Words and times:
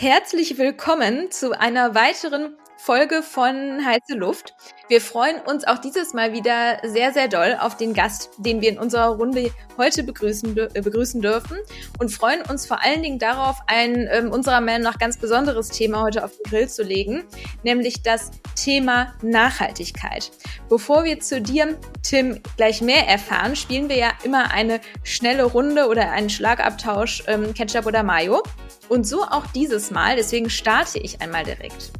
Herzlich 0.00 0.56
willkommen 0.56 1.30
zu 1.30 1.52
einer 1.52 1.94
weiteren 1.94 2.56
Folge 2.82 3.22
von 3.22 3.84
Heiße 3.84 4.14
Luft. 4.14 4.54
Wir 4.88 5.02
freuen 5.02 5.38
uns 5.42 5.66
auch 5.66 5.76
dieses 5.76 6.14
Mal 6.14 6.32
wieder 6.32 6.78
sehr, 6.82 7.12
sehr 7.12 7.28
doll 7.28 7.58
auf 7.60 7.76
den 7.76 7.92
Gast, 7.92 8.30
den 8.38 8.62
wir 8.62 8.70
in 8.70 8.78
unserer 8.78 9.16
Runde 9.16 9.50
heute 9.76 10.02
begrüßen, 10.02 10.56
äh, 10.56 10.80
begrüßen 10.80 11.20
dürfen 11.20 11.58
und 11.98 12.10
freuen 12.10 12.40
uns 12.40 12.64
vor 12.64 12.82
allen 12.82 13.02
Dingen 13.02 13.18
darauf, 13.18 13.58
ein 13.66 14.08
ähm, 14.10 14.32
unserer 14.32 14.62
Meinung 14.62 14.80
nach 14.80 14.98
ganz 14.98 15.18
besonderes 15.18 15.68
Thema 15.68 16.00
heute 16.00 16.24
auf 16.24 16.32
den 16.32 16.50
Grill 16.50 16.68
zu 16.70 16.82
legen, 16.82 17.24
nämlich 17.64 18.02
das 18.02 18.30
Thema 18.56 19.12
Nachhaltigkeit. 19.20 20.30
Bevor 20.70 21.04
wir 21.04 21.20
zu 21.20 21.42
dir, 21.42 21.78
Tim, 22.02 22.40
gleich 22.56 22.80
mehr 22.80 23.06
erfahren, 23.06 23.56
spielen 23.56 23.90
wir 23.90 23.96
ja 23.96 24.12
immer 24.24 24.52
eine 24.52 24.80
schnelle 25.02 25.44
Runde 25.44 25.86
oder 25.86 26.12
einen 26.12 26.30
Schlagabtausch 26.30 27.24
ähm, 27.26 27.52
Ketchup 27.52 27.84
oder 27.84 28.02
Mayo. 28.02 28.42
Und 28.88 29.06
so 29.06 29.22
auch 29.22 29.46
dieses 29.54 29.90
Mal, 29.90 30.16
deswegen 30.16 30.48
starte 30.48 30.98
ich 30.98 31.20
einmal 31.20 31.44
direkt. 31.44 31.92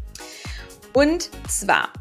Und 0.93 1.31
zwar 1.49 1.93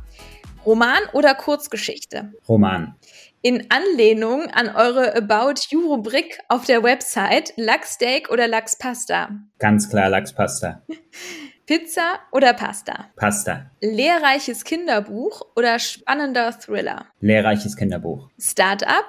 Roman 0.66 1.00
oder 1.14 1.36
Kurzgeschichte? 1.36 2.34
Roman. 2.48 2.96
In 3.42 3.68
Anlehnung 3.70 4.50
an 4.52 4.70
eure 4.76 5.16
About 5.16 5.62
You 5.70 5.94
Rubrik 5.94 6.40
auf 6.50 6.66
der 6.66 6.84
Website 6.84 7.54
Lachssteak 7.56 8.30
oder 8.30 8.48
Lachspasta? 8.48 9.30
Ganz 9.60 9.90
klar 9.90 10.10
Lachspasta. 10.10 10.82
Pizza 11.66 12.18
oder 12.32 12.54
Pasta? 12.54 13.12
Pasta. 13.16 13.70
Lehrreiches 13.80 14.64
Kinderbuch 14.64 15.44
oder 15.56 15.78
spannender 15.78 16.52
Thriller? 16.52 17.06
Lehrreiches 17.20 17.78
Kinderbuch. 17.78 18.28
Startup 18.40 19.06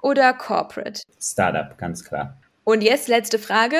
oder 0.00 0.32
Corporate? 0.32 1.02
Startup, 1.20 1.76
ganz 1.76 2.04
klar. 2.04 2.38
Und 2.62 2.82
jetzt 2.82 3.08
letzte 3.08 3.40
Frage. 3.40 3.76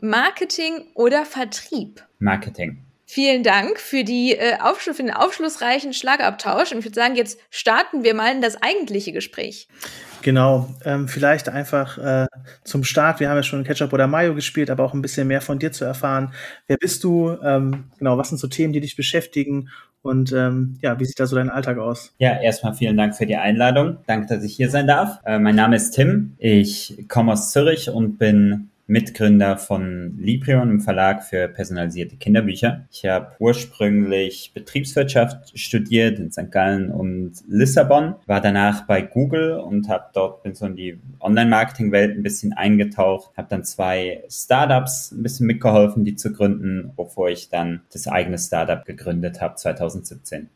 Marketing 0.00 0.90
oder 0.94 1.24
Vertrieb? 1.24 2.04
Marketing. 2.18 2.84
Vielen 3.10 3.42
Dank 3.42 3.80
für, 3.80 4.04
die, 4.04 4.36
äh, 4.36 4.58
Aufschluss, 4.60 4.98
für 4.98 5.02
den 5.02 5.14
aufschlussreichen 5.14 5.94
Schlagabtausch. 5.94 6.72
Und 6.72 6.80
ich 6.80 6.84
würde 6.84 6.94
sagen, 6.94 7.16
jetzt 7.16 7.40
starten 7.48 8.04
wir 8.04 8.12
mal 8.12 8.34
in 8.34 8.42
das 8.42 8.62
eigentliche 8.62 9.12
Gespräch. 9.12 9.66
Genau, 10.20 10.68
ähm, 10.84 11.08
vielleicht 11.08 11.48
einfach 11.48 11.96
äh, 11.96 12.26
zum 12.64 12.84
Start. 12.84 13.18
Wir 13.18 13.30
haben 13.30 13.38
ja 13.38 13.42
schon 13.42 13.64
Ketchup 13.64 13.94
oder 13.94 14.06
Mayo 14.06 14.34
gespielt, 14.34 14.68
aber 14.68 14.84
auch 14.84 14.92
ein 14.92 15.00
bisschen 15.00 15.26
mehr 15.26 15.40
von 15.40 15.58
dir 15.58 15.72
zu 15.72 15.86
erfahren. 15.86 16.34
Wer 16.66 16.76
bist 16.76 17.02
du? 17.02 17.34
Ähm, 17.42 17.84
genau, 17.98 18.18
was 18.18 18.28
sind 18.28 18.36
so 18.36 18.46
Themen, 18.46 18.74
die 18.74 18.80
dich 18.80 18.94
beschäftigen? 18.94 19.70
Und 20.02 20.32
ähm, 20.32 20.76
ja, 20.82 21.00
wie 21.00 21.06
sieht 21.06 21.18
da 21.18 21.26
so 21.26 21.34
dein 21.34 21.48
Alltag 21.48 21.78
aus? 21.78 22.12
Ja, 22.18 22.38
erstmal 22.38 22.74
vielen 22.74 22.98
Dank 22.98 23.16
für 23.16 23.24
die 23.24 23.36
Einladung. 23.36 23.96
Danke, 24.06 24.26
dass 24.26 24.44
ich 24.44 24.54
hier 24.54 24.68
sein 24.68 24.86
darf. 24.86 25.18
Äh, 25.24 25.38
mein 25.38 25.56
Name 25.56 25.76
ist 25.76 25.92
Tim. 25.92 26.34
Ich 26.36 27.06
komme 27.08 27.32
aus 27.32 27.52
Zürich 27.52 27.88
und 27.88 28.18
bin 28.18 28.68
Mitgründer 28.88 29.58
von 29.58 30.16
Librion, 30.18 30.62
einem 30.62 30.80
Verlag 30.80 31.22
für 31.22 31.46
personalisierte 31.46 32.16
Kinderbücher. 32.16 32.86
Ich 32.90 33.04
habe 33.04 33.32
ursprünglich 33.38 34.52
Betriebswirtschaft 34.54 35.58
studiert 35.58 36.18
in 36.18 36.32
St. 36.32 36.50
Gallen 36.50 36.90
und 36.90 37.32
Lissabon, 37.46 38.14
war 38.26 38.40
danach 38.40 38.86
bei 38.86 39.02
Google 39.02 39.58
und 39.58 39.90
habe 39.90 40.06
dort 40.14 40.42
bin 40.42 40.54
so 40.54 40.64
in 40.64 40.74
die 40.74 40.98
Online-Marketing-Welt 41.20 42.16
ein 42.16 42.22
bisschen 42.22 42.54
eingetaucht, 42.54 43.30
habe 43.36 43.48
dann 43.50 43.62
zwei 43.62 44.24
Startups 44.30 45.12
ein 45.12 45.22
bisschen 45.22 45.46
mitgeholfen, 45.46 46.04
die 46.04 46.16
zu 46.16 46.32
gründen, 46.32 46.94
bevor 46.96 47.28
ich 47.28 47.50
dann 47.50 47.82
das 47.92 48.08
eigene 48.08 48.38
Startup 48.38 48.86
gegründet 48.86 49.42
habe 49.42 49.56
2017. 49.56 50.48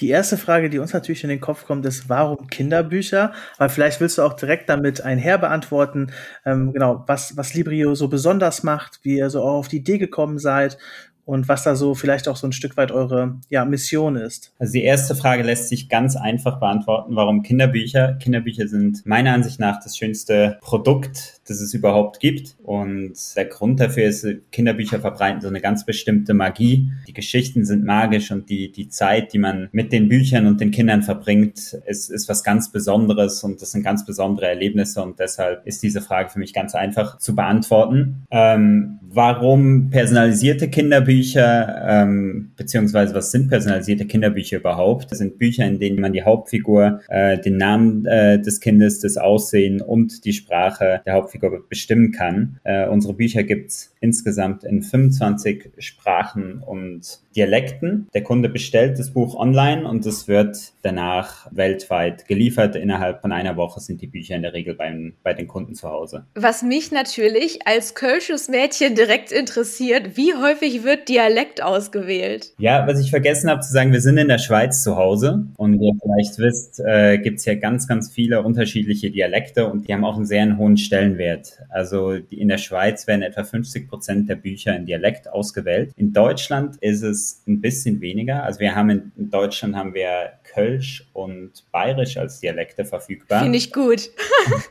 Die 0.00 0.08
erste 0.08 0.38
Frage, 0.38 0.70
die 0.70 0.78
uns 0.78 0.92
natürlich 0.94 1.24
in 1.24 1.30
den 1.30 1.40
Kopf 1.40 1.66
kommt, 1.66 1.84
ist, 1.84 2.08
warum 2.08 2.46
Kinderbücher? 2.46 3.32
Aber 3.58 3.68
vielleicht 3.68 4.00
willst 4.00 4.18
du 4.18 4.22
auch 4.22 4.32
direkt 4.32 4.68
damit 4.68 5.02
einher 5.02 5.36
beantworten, 5.36 6.10
ähm, 6.46 6.72
genau, 6.72 7.04
was, 7.06 7.36
was 7.36 7.54
Librio 7.70 7.94
so 7.94 8.08
besonders 8.08 8.62
macht, 8.62 9.00
wie 9.02 9.18
ihr 9.18 9.30
so 9.30 9.42
auch 9.42 9.58
auf 9.58 9.68
die 9.68 9.78
Idee 9.78 9.98
gekommen 9.98 10.38
seid 10.38 10.76
und 11.24 11.48
was 11.48 11.62
da 11.62 11.76
so 11.76 11.94
vielleicht 11.94 12.26
auch 12.26 12.36
so 12.36 12.48
ein 12.48 12.52
Stück 12.52 12.76
weit 12.76 12.90
eure 12.90 13.38
ja, 13.48 13.64
Mission 13.64 14.16
ist. 14.16 14.52
Also 14.58 14.72
die 14.72 14.82
erste 14.82 15.14
Frage 15.14 15.44
lässt 15.44 15.68
sich 15.68 15.88
ganz 15.88 16.16
einfach 16.16 16.58
beantworten. 16.58 17.14
Warum 17.14 17.42
Kinderbücher? 17.42 18.14
Kinderbücher 18.14 18.66
sind 18.66 19.06
meiner 19.06 19.32
Ansicht 19.32 19.60
nach 19.60 19.80
das 19.82 19.96
schönste 19.96 20.58
Produkt, 20.60 21.39
das 21.50 21.60
es 21.60 21.74
überhaupt 21.74 22.20
gibt. 22.20 22.56
Und 22.62 23.14
der 23.36 23.46
Grund 23.46 23.80
dafür 23.80 24.04
ist, 24.04 24.26
Kinderbücher 24.52 25.00
verbreiten 25.00 25.40
so 25.40 25.48
eine 25.48 25.60
ganz 25.60 25.84
bestimmte 25.84 26.34
Magie. 26.34 26.90
Die 27.06 27.12
Geschichten 27.12 27.64
sind 27.64 27.84
magisch 27.84 28.30
und 28.30 28.48
die, 28.48 28.72
die 28.72 28.88
Zeit, 28.88 29.32
die 29.32 29.38
man 29.38 29.68
mit 29.72 29.92
den 29.92 30.08
Büchern 30.08 30.46
und 30.46 30.60
den 30.60 30.70
Kindern 30.70 31.02
verbringt, 31.02 31.74
ist, 31.86 32.10
ist 32.10 32.28
was 32.28 32.44
ganz 32.44 32.72
Besonderes 32.72 33.42
und 33.44 33.60
das 33.60 33.72
sind 33.72 33.82
ganz 33.82 34.06
besondere 34.06 34.46
Erlebnisse 34.46 35.02
und 35.02 35.18
deshalb 35.18 35.66
ist 35.66 35.82
diese 35.82 36.00
Frage 36.00 36.30
für 36.30 36.38
mich 36.38 36.52
ganz 36.54 36.74
einfach 36.74 37.18
zu 37.18 37.34
beantworten. 37.34 38.26
Ähm, 38.30 39.00
warum 39.02 39.90
personalisierte 39.90 40.68
Kinderbücher? 40.68 41.00
Kinderbücher, 41.10 41.82
ähm, 41.86 42.52
beziehungsweise 42.56 43.14
was 43.14 43.30
sind 43.30 43.48
personalisierte 43.48 44.06
Kinderbücher 44.06 44.58
überhaupt? 44.58 45.10
Das 45.10 45.18
sind 45.18 45.38
Bücher, 45.38 45.66
in 45.66 45.78
denen 45.78 46.00
man 46.00 46.12
die 46.12 46.22
Hauptfigur, 46.22 47.00
äh, 47.08 47.38
den 47.38 47.56
Namen 47.56 48.04
äh, 48.06 48.40
des 48.40 48.60
Kindes, 48.60 49.00
das 49.00 49.16
Aussehen 49.16 49.80
und 49.80 50.24
die 50.24 50.32
Sprache 50.32 51.00
der 51.06 51.14
Hauptfigur 51.14 51.39
bestimmen 51.68 52.12
kann. 52.12 52.60
Äh, 52.64 52.86
unsere 52.86 53.14
Bücher 53.14 53.42
gibt's 53.42 53.89
insgesamt 54.00 54.64
in 54.64 54.82
25 54.82 55.70
Sprachen 55.78 56.62
und 56.62 57.20
Dialekten. 57.36 58.08
Der 58.12 58.22
Kunde 58.22 58.48
bestellt 58.48 58.98
das 58.98 59.12
Buch 59.12 59.36
online 59.36 59.86
und 59.86 60.04
es 60.06 60.26
wird 60.26 60.72
danach 60.82 61.46
weltweit 61.52 62.26
geliefert. 62.26 62.74
Innerhalb 62.76 63.20
von 63.20 63.30
einer 63.30 63.56
Woche 63.56 63.80
sind 63.80 64.00
die 64.00 64.06
Bücher 64.06 64.34
in 64.34 64.42
der 64.42 64.52
Regel 64.52 64.74
beim, 64.74 65.12
bei 65.22 65.32
den 65.32 65.46
Kunden 65.46 65.74
zu 65.74 65.88
Hause. 65.88 66.24
Was 66.34 66.62
mich 66.62 66.90
natürlich 66.90 67.66
als 67.66 67.94
kölsches 67.94 68.48
Mädchen 68.48 68.94
direkt 68.94 69.32
interessiert, 69.32 70.16
wie 70.16 70.34
häufig 70.34 70.82
wird 70.82 71.08
Dialekt 71.08 71.62
ausgewählt? 71.62 72.52
Ja, 72.58 72.86
was 72.86 72.98
ich 73.00 73.10
vergessen 73.10 73.50
habe 73.50 73.60
zu 73.60 73.72
sagen, 73.72 73.92
wir 73.92 74.00
sind 74.00 74.18
in 74.18 74.28
der 74.28 74.38
Schweiz 74.38 74.82
zu 74.82 74.96
Hause 74.96 75.46
und 75.56 75.78
wie 75.78 75.88
ihr 75.88 75.94
vielleicht 76.02 76.38
wisst, 76.38 76.80
äh, 76.80 77.18
gibt 77.18 77.38
es 77.38 77.44
ja 77.44 77.54
ganz, 77.54 77.86
ganz 77.86 78.10
viele 78.10 78.42
unterschiedliche 78.42 79.10
Dialekte 79.10 79.70
und 79.70 79.86
die 79.86 79.92
haben 79.92 80.04
auch 80.04 80.16
einen 80.16 80.26
sehr 80.26 80.56
hohen 80.56 80.78
Stellenwert. 80.78 81.60
Also 81.68 82.18
die, 82.18 82.40
in 82.40 82.48
der 82.48 82.58
Schweiz 82.58 83.06
werden 83.06 83.22
etwa 83.22 83.44
50 83.44 83.89
Prozent 83.90 84.28
der 84.28 84.36
Bücher 84.36 84.74
in 84.74 84.86
Dialekt 84.86 85.28
ausgewählt. 85.28 85.92
In 85.96 86.12
Deutschland 86.12 86.76
ist 86.76 87.02
es 87.02 87.42
ein 87.46 87.60
bisschen 87.60 88.00
weniger. 88.00 88.44
Also 88.44 88.60
wir 88.60 88.74
haben 88.74 88.90
in, 88.90 89.12
in 89.16 89.30
Deutschland 89.30 89.76
haben 89.76 89.92
wir 89.92 90.32
Kölsch 90.52 91.06
und 91.12 91.50
Bayerisch 91.70 92.16
als 92.16 92.40
Dialekte 92.40 92.84
verfügbar. 92.84 93.42
Finde 93.42 93.58
ich 93.58 93.72
gut. 93.72 94.10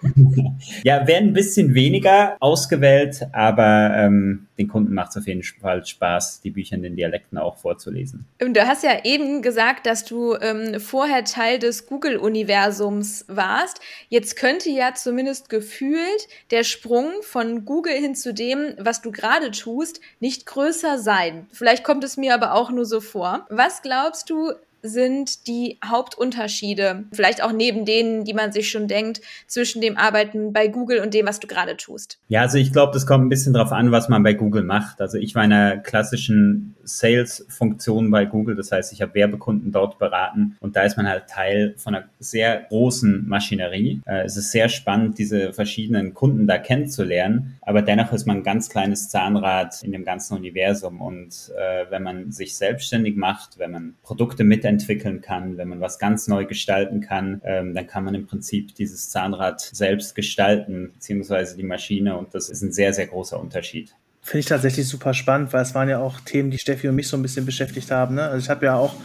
ja, 0.84 1.08
werden 1.08 1.30
ein 1.30 1.34
bisschen 1.34 1.74
weniger 1.74 2.36
ausgewählt, 2.40 3.28
aber 3.32 3.94
ähm, 3.96 4.48
den 4.58 4.68
Kunden 4.68 4.94
macht 4.94 5.12
es 5.12 5.18
auf 5.18 5.28
jeden 5.28 5.44
Fall 5.44 5.86
Spaß, 5.86 6.42
die 6.42 6.52
Bücher 6.52 6.76
in 6.76 6.84
den 6.84 6.96
Dialekten 6.96 7.38
auch 7.38 7.58
vorzulesen. 7.58 8.26
Du 8.40 8.68
hast 8.68 8.84
ja 8.84 9.06
eben 9.06 9.42
gesagt, 9.42 9.86
dass 9.86 10.04
du 10.04 10.36
ähm, 10.36 10.80
vorher 10.80 11.24
Teil 11.24 11.60
des 11.60 11.88
Google-Universums 11.88 13.26
warst. 13.28 13.80
Jetzt 14.10 14.36
könnte 14.36 14.70
ja 14.70 14.94
zumindest 14.94 15.50
gefühlt 15.50 16.28
der 16.52 16.64
Sprung 16.64 17.08
von 17.22 17.64
Google 17.64 17.94
hin 17.94 18.16
zu 18.16 18.34
dem, 18.34 18.74
was 18.78 19.02
du 19.02 19.12
gerade 19.12 19.52
tust, 19.52 20.02
nicht 20.20 20.46
größer 20.46 20.98
sein. 20.98 21.48
Vielleicht 21.52 21.84
kommt 21.84 22.04
es 22.04 22.18
mir 22.18 22.34
aber 22.34 22.54
auch 22.54 22.70
nur 22.72 22.86
so 22.86 23.00
vor. 23.00 23.46
Was 23.50 23.82
glaubst 23.82 24.30
du, 24.30 24.52
sind 24.82 25.48
die 25.48 25.78
Hauptunterschiede, 25.86 27.06
vielleicht 27.12 27.44
auch 27.44 27.52
neben 27.52 27.86
denen, 27.86 28.24
die 28.24 28.34
man 28.34 28.52
sich 28.52 28.70
schon 28.70 28.88
denkt, 28.88 29.22
zwischen 29.48 29.82
dem 29.82 29.98
Arbeiten 29.98 30.54
bei 30.54 30.68
Google 30.68 31.00
und 31.00 31.14
dem, 31.14 31.26
was 31.26 31.40
du 31.40 31.48
gerade 31.48 31.78
tust? 31.78 32.20
Ja, 32.28 32.42
also 32.42 32.58
ich 32.58 32.72
glaube, 32.72 32.94
das 32.94 33.06
kommt 33.06 33.26
ein 33.26 33.30
bisschen 33.30 33.54
drauf 33.54 33.72
an, 33.72 33.92
was 33.92 34.10
man 34.10 34.24
bei 34.24 34.34
Google 34.34 34.64
macht. 34.64 35.02
Also 35.02 35.18
ich 35.18 35.36
war 35.36 35.44
in 35.44 35.54
einer 35.54 35.78
klassischen 35.78 36.76
Sales-Funktion 36.98 38.12
bei 38.12 38.26
Google, 38.26 38.56
das 38.56 38.72
heißt, 38.72 38.94
ich 38.94 39.02
habe 39.02 39.14
Werbekunden 39.14 39.72
dort 39.72 40.00
beraten 40.00 40.58
und 40.60 40.76
da 40.76 40.84
ist 40.84 40.98
man 40.98 41.08
halt 41.08 41.28
Teil 41.28 41.76
von 41.78 41.96
einer 41.96 42.10
sehr 42.20 42.66
großen 42.70 43.28
Maschinerie. 43.28 44.02
Äh, 44.06 44.24
es 44.24 44.38
ist 44.38 44.52
sehr 44.52 44.70
spannend, 44.70 45.18
diese 45.18 45.54
verschiedenen 45.54 46.14
Kunden 46.14 46.48
da 46.48 46.58
kennenzulernen, 46.58 47.58
aber 47.62 47.82
dennoch 47.82 48.12
ist 48.12 48.26
man 48.26 48.38
ein 48.38 48.44
ganz 48.44 48.70
kleines 48.70 49.10
Zahnrad 49.10 49.84
in 49.84 49.92
dem 49.92 50.06
ganzen 50.06 50.38
Universum 50.38 51.02
und 51.02 51.52
äh, 51.58 51.86
wenn 51.90 52.04
man 52.04 52.32
sich 52.32 52.56
selbstständig 52.56 53.16
macht, 53.16 53.60
wenn 53.60 53.72
man 53.72 53.96
Produkte 54.04 54.44
mit 54.44 54.66
entwickeln 54.66 55.22
kann, 55.22 55.58
wenn 55.58 55.68
man 55.68 55.82
was 55.82 56.00
ganz 56.00 56.28
neu 56.28 56.46
gestalten 56.46 57.02
kann, 57.02 57.42
ähm, 57.44 57.74
dann 57.74 57.88
kann 57.88 58.04
man 58.04 58.16
im 58.16 58.26
Prinzip 58.26 58.76
dieses 58.76 59.10
Zahnrad 59.10 59.62
selbst 59.62 60.16
gestalten, 60.16 60.92
beziehungsweise 60.94 61.56
die 61.58 61.64
Maschine. 61.64 62.18
Und 62.18 62.34
das 62.34 62.50
ist 62.50 62.62
ein 62.62 62.72
sehr, 62.72 62.94
sehr 62.94 63.08
großer 63.08 63.40
Unterschied. 63.40 63.96
Finde 64.22 64.40
ich 64.40 64.46
tatsächlich 64.46 64.88
super 64.88 65.14
spannend, 65.14 65.54
weil 65.54 65.62
es 65.62 65.74
waren 65.74 65.90
ja 65.90 66.00
auch 66.00 66.20
Themen, 66.20 66.52
die 66.52 66.60
Steffi 66.60 66.88
und 66.88 66.96
mich 66.96 67.08
so 67.08 67.18
ein 67.18 67.22
bisschen 67.22 67.46
beschäftigt 67.46 67.90
haben. 67.90 68.16
Ne? 68.16 68.24
Also 68.24 68.44
ich 68.44 68.50
habe 68.50 68.66
ja 68.66 68.76
auch 68.76 68.96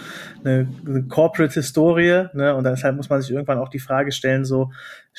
eine, 0.45 0.69
eine 0.87 1.03
Corporate-Historie 1.05 2.29
ne? 2.35 2.55
und 2.55 2.65
deshalb 2.65 2.97
muss 2.97 3.09
man 3.09 3.23
sich 3.23 3.31
irgendwann 3.31 3.59
auch 3.59 3.69
die 3.69 3.79
Frage 3.79 4.13
stellen, 4.13 4.45
so 4.45 4.71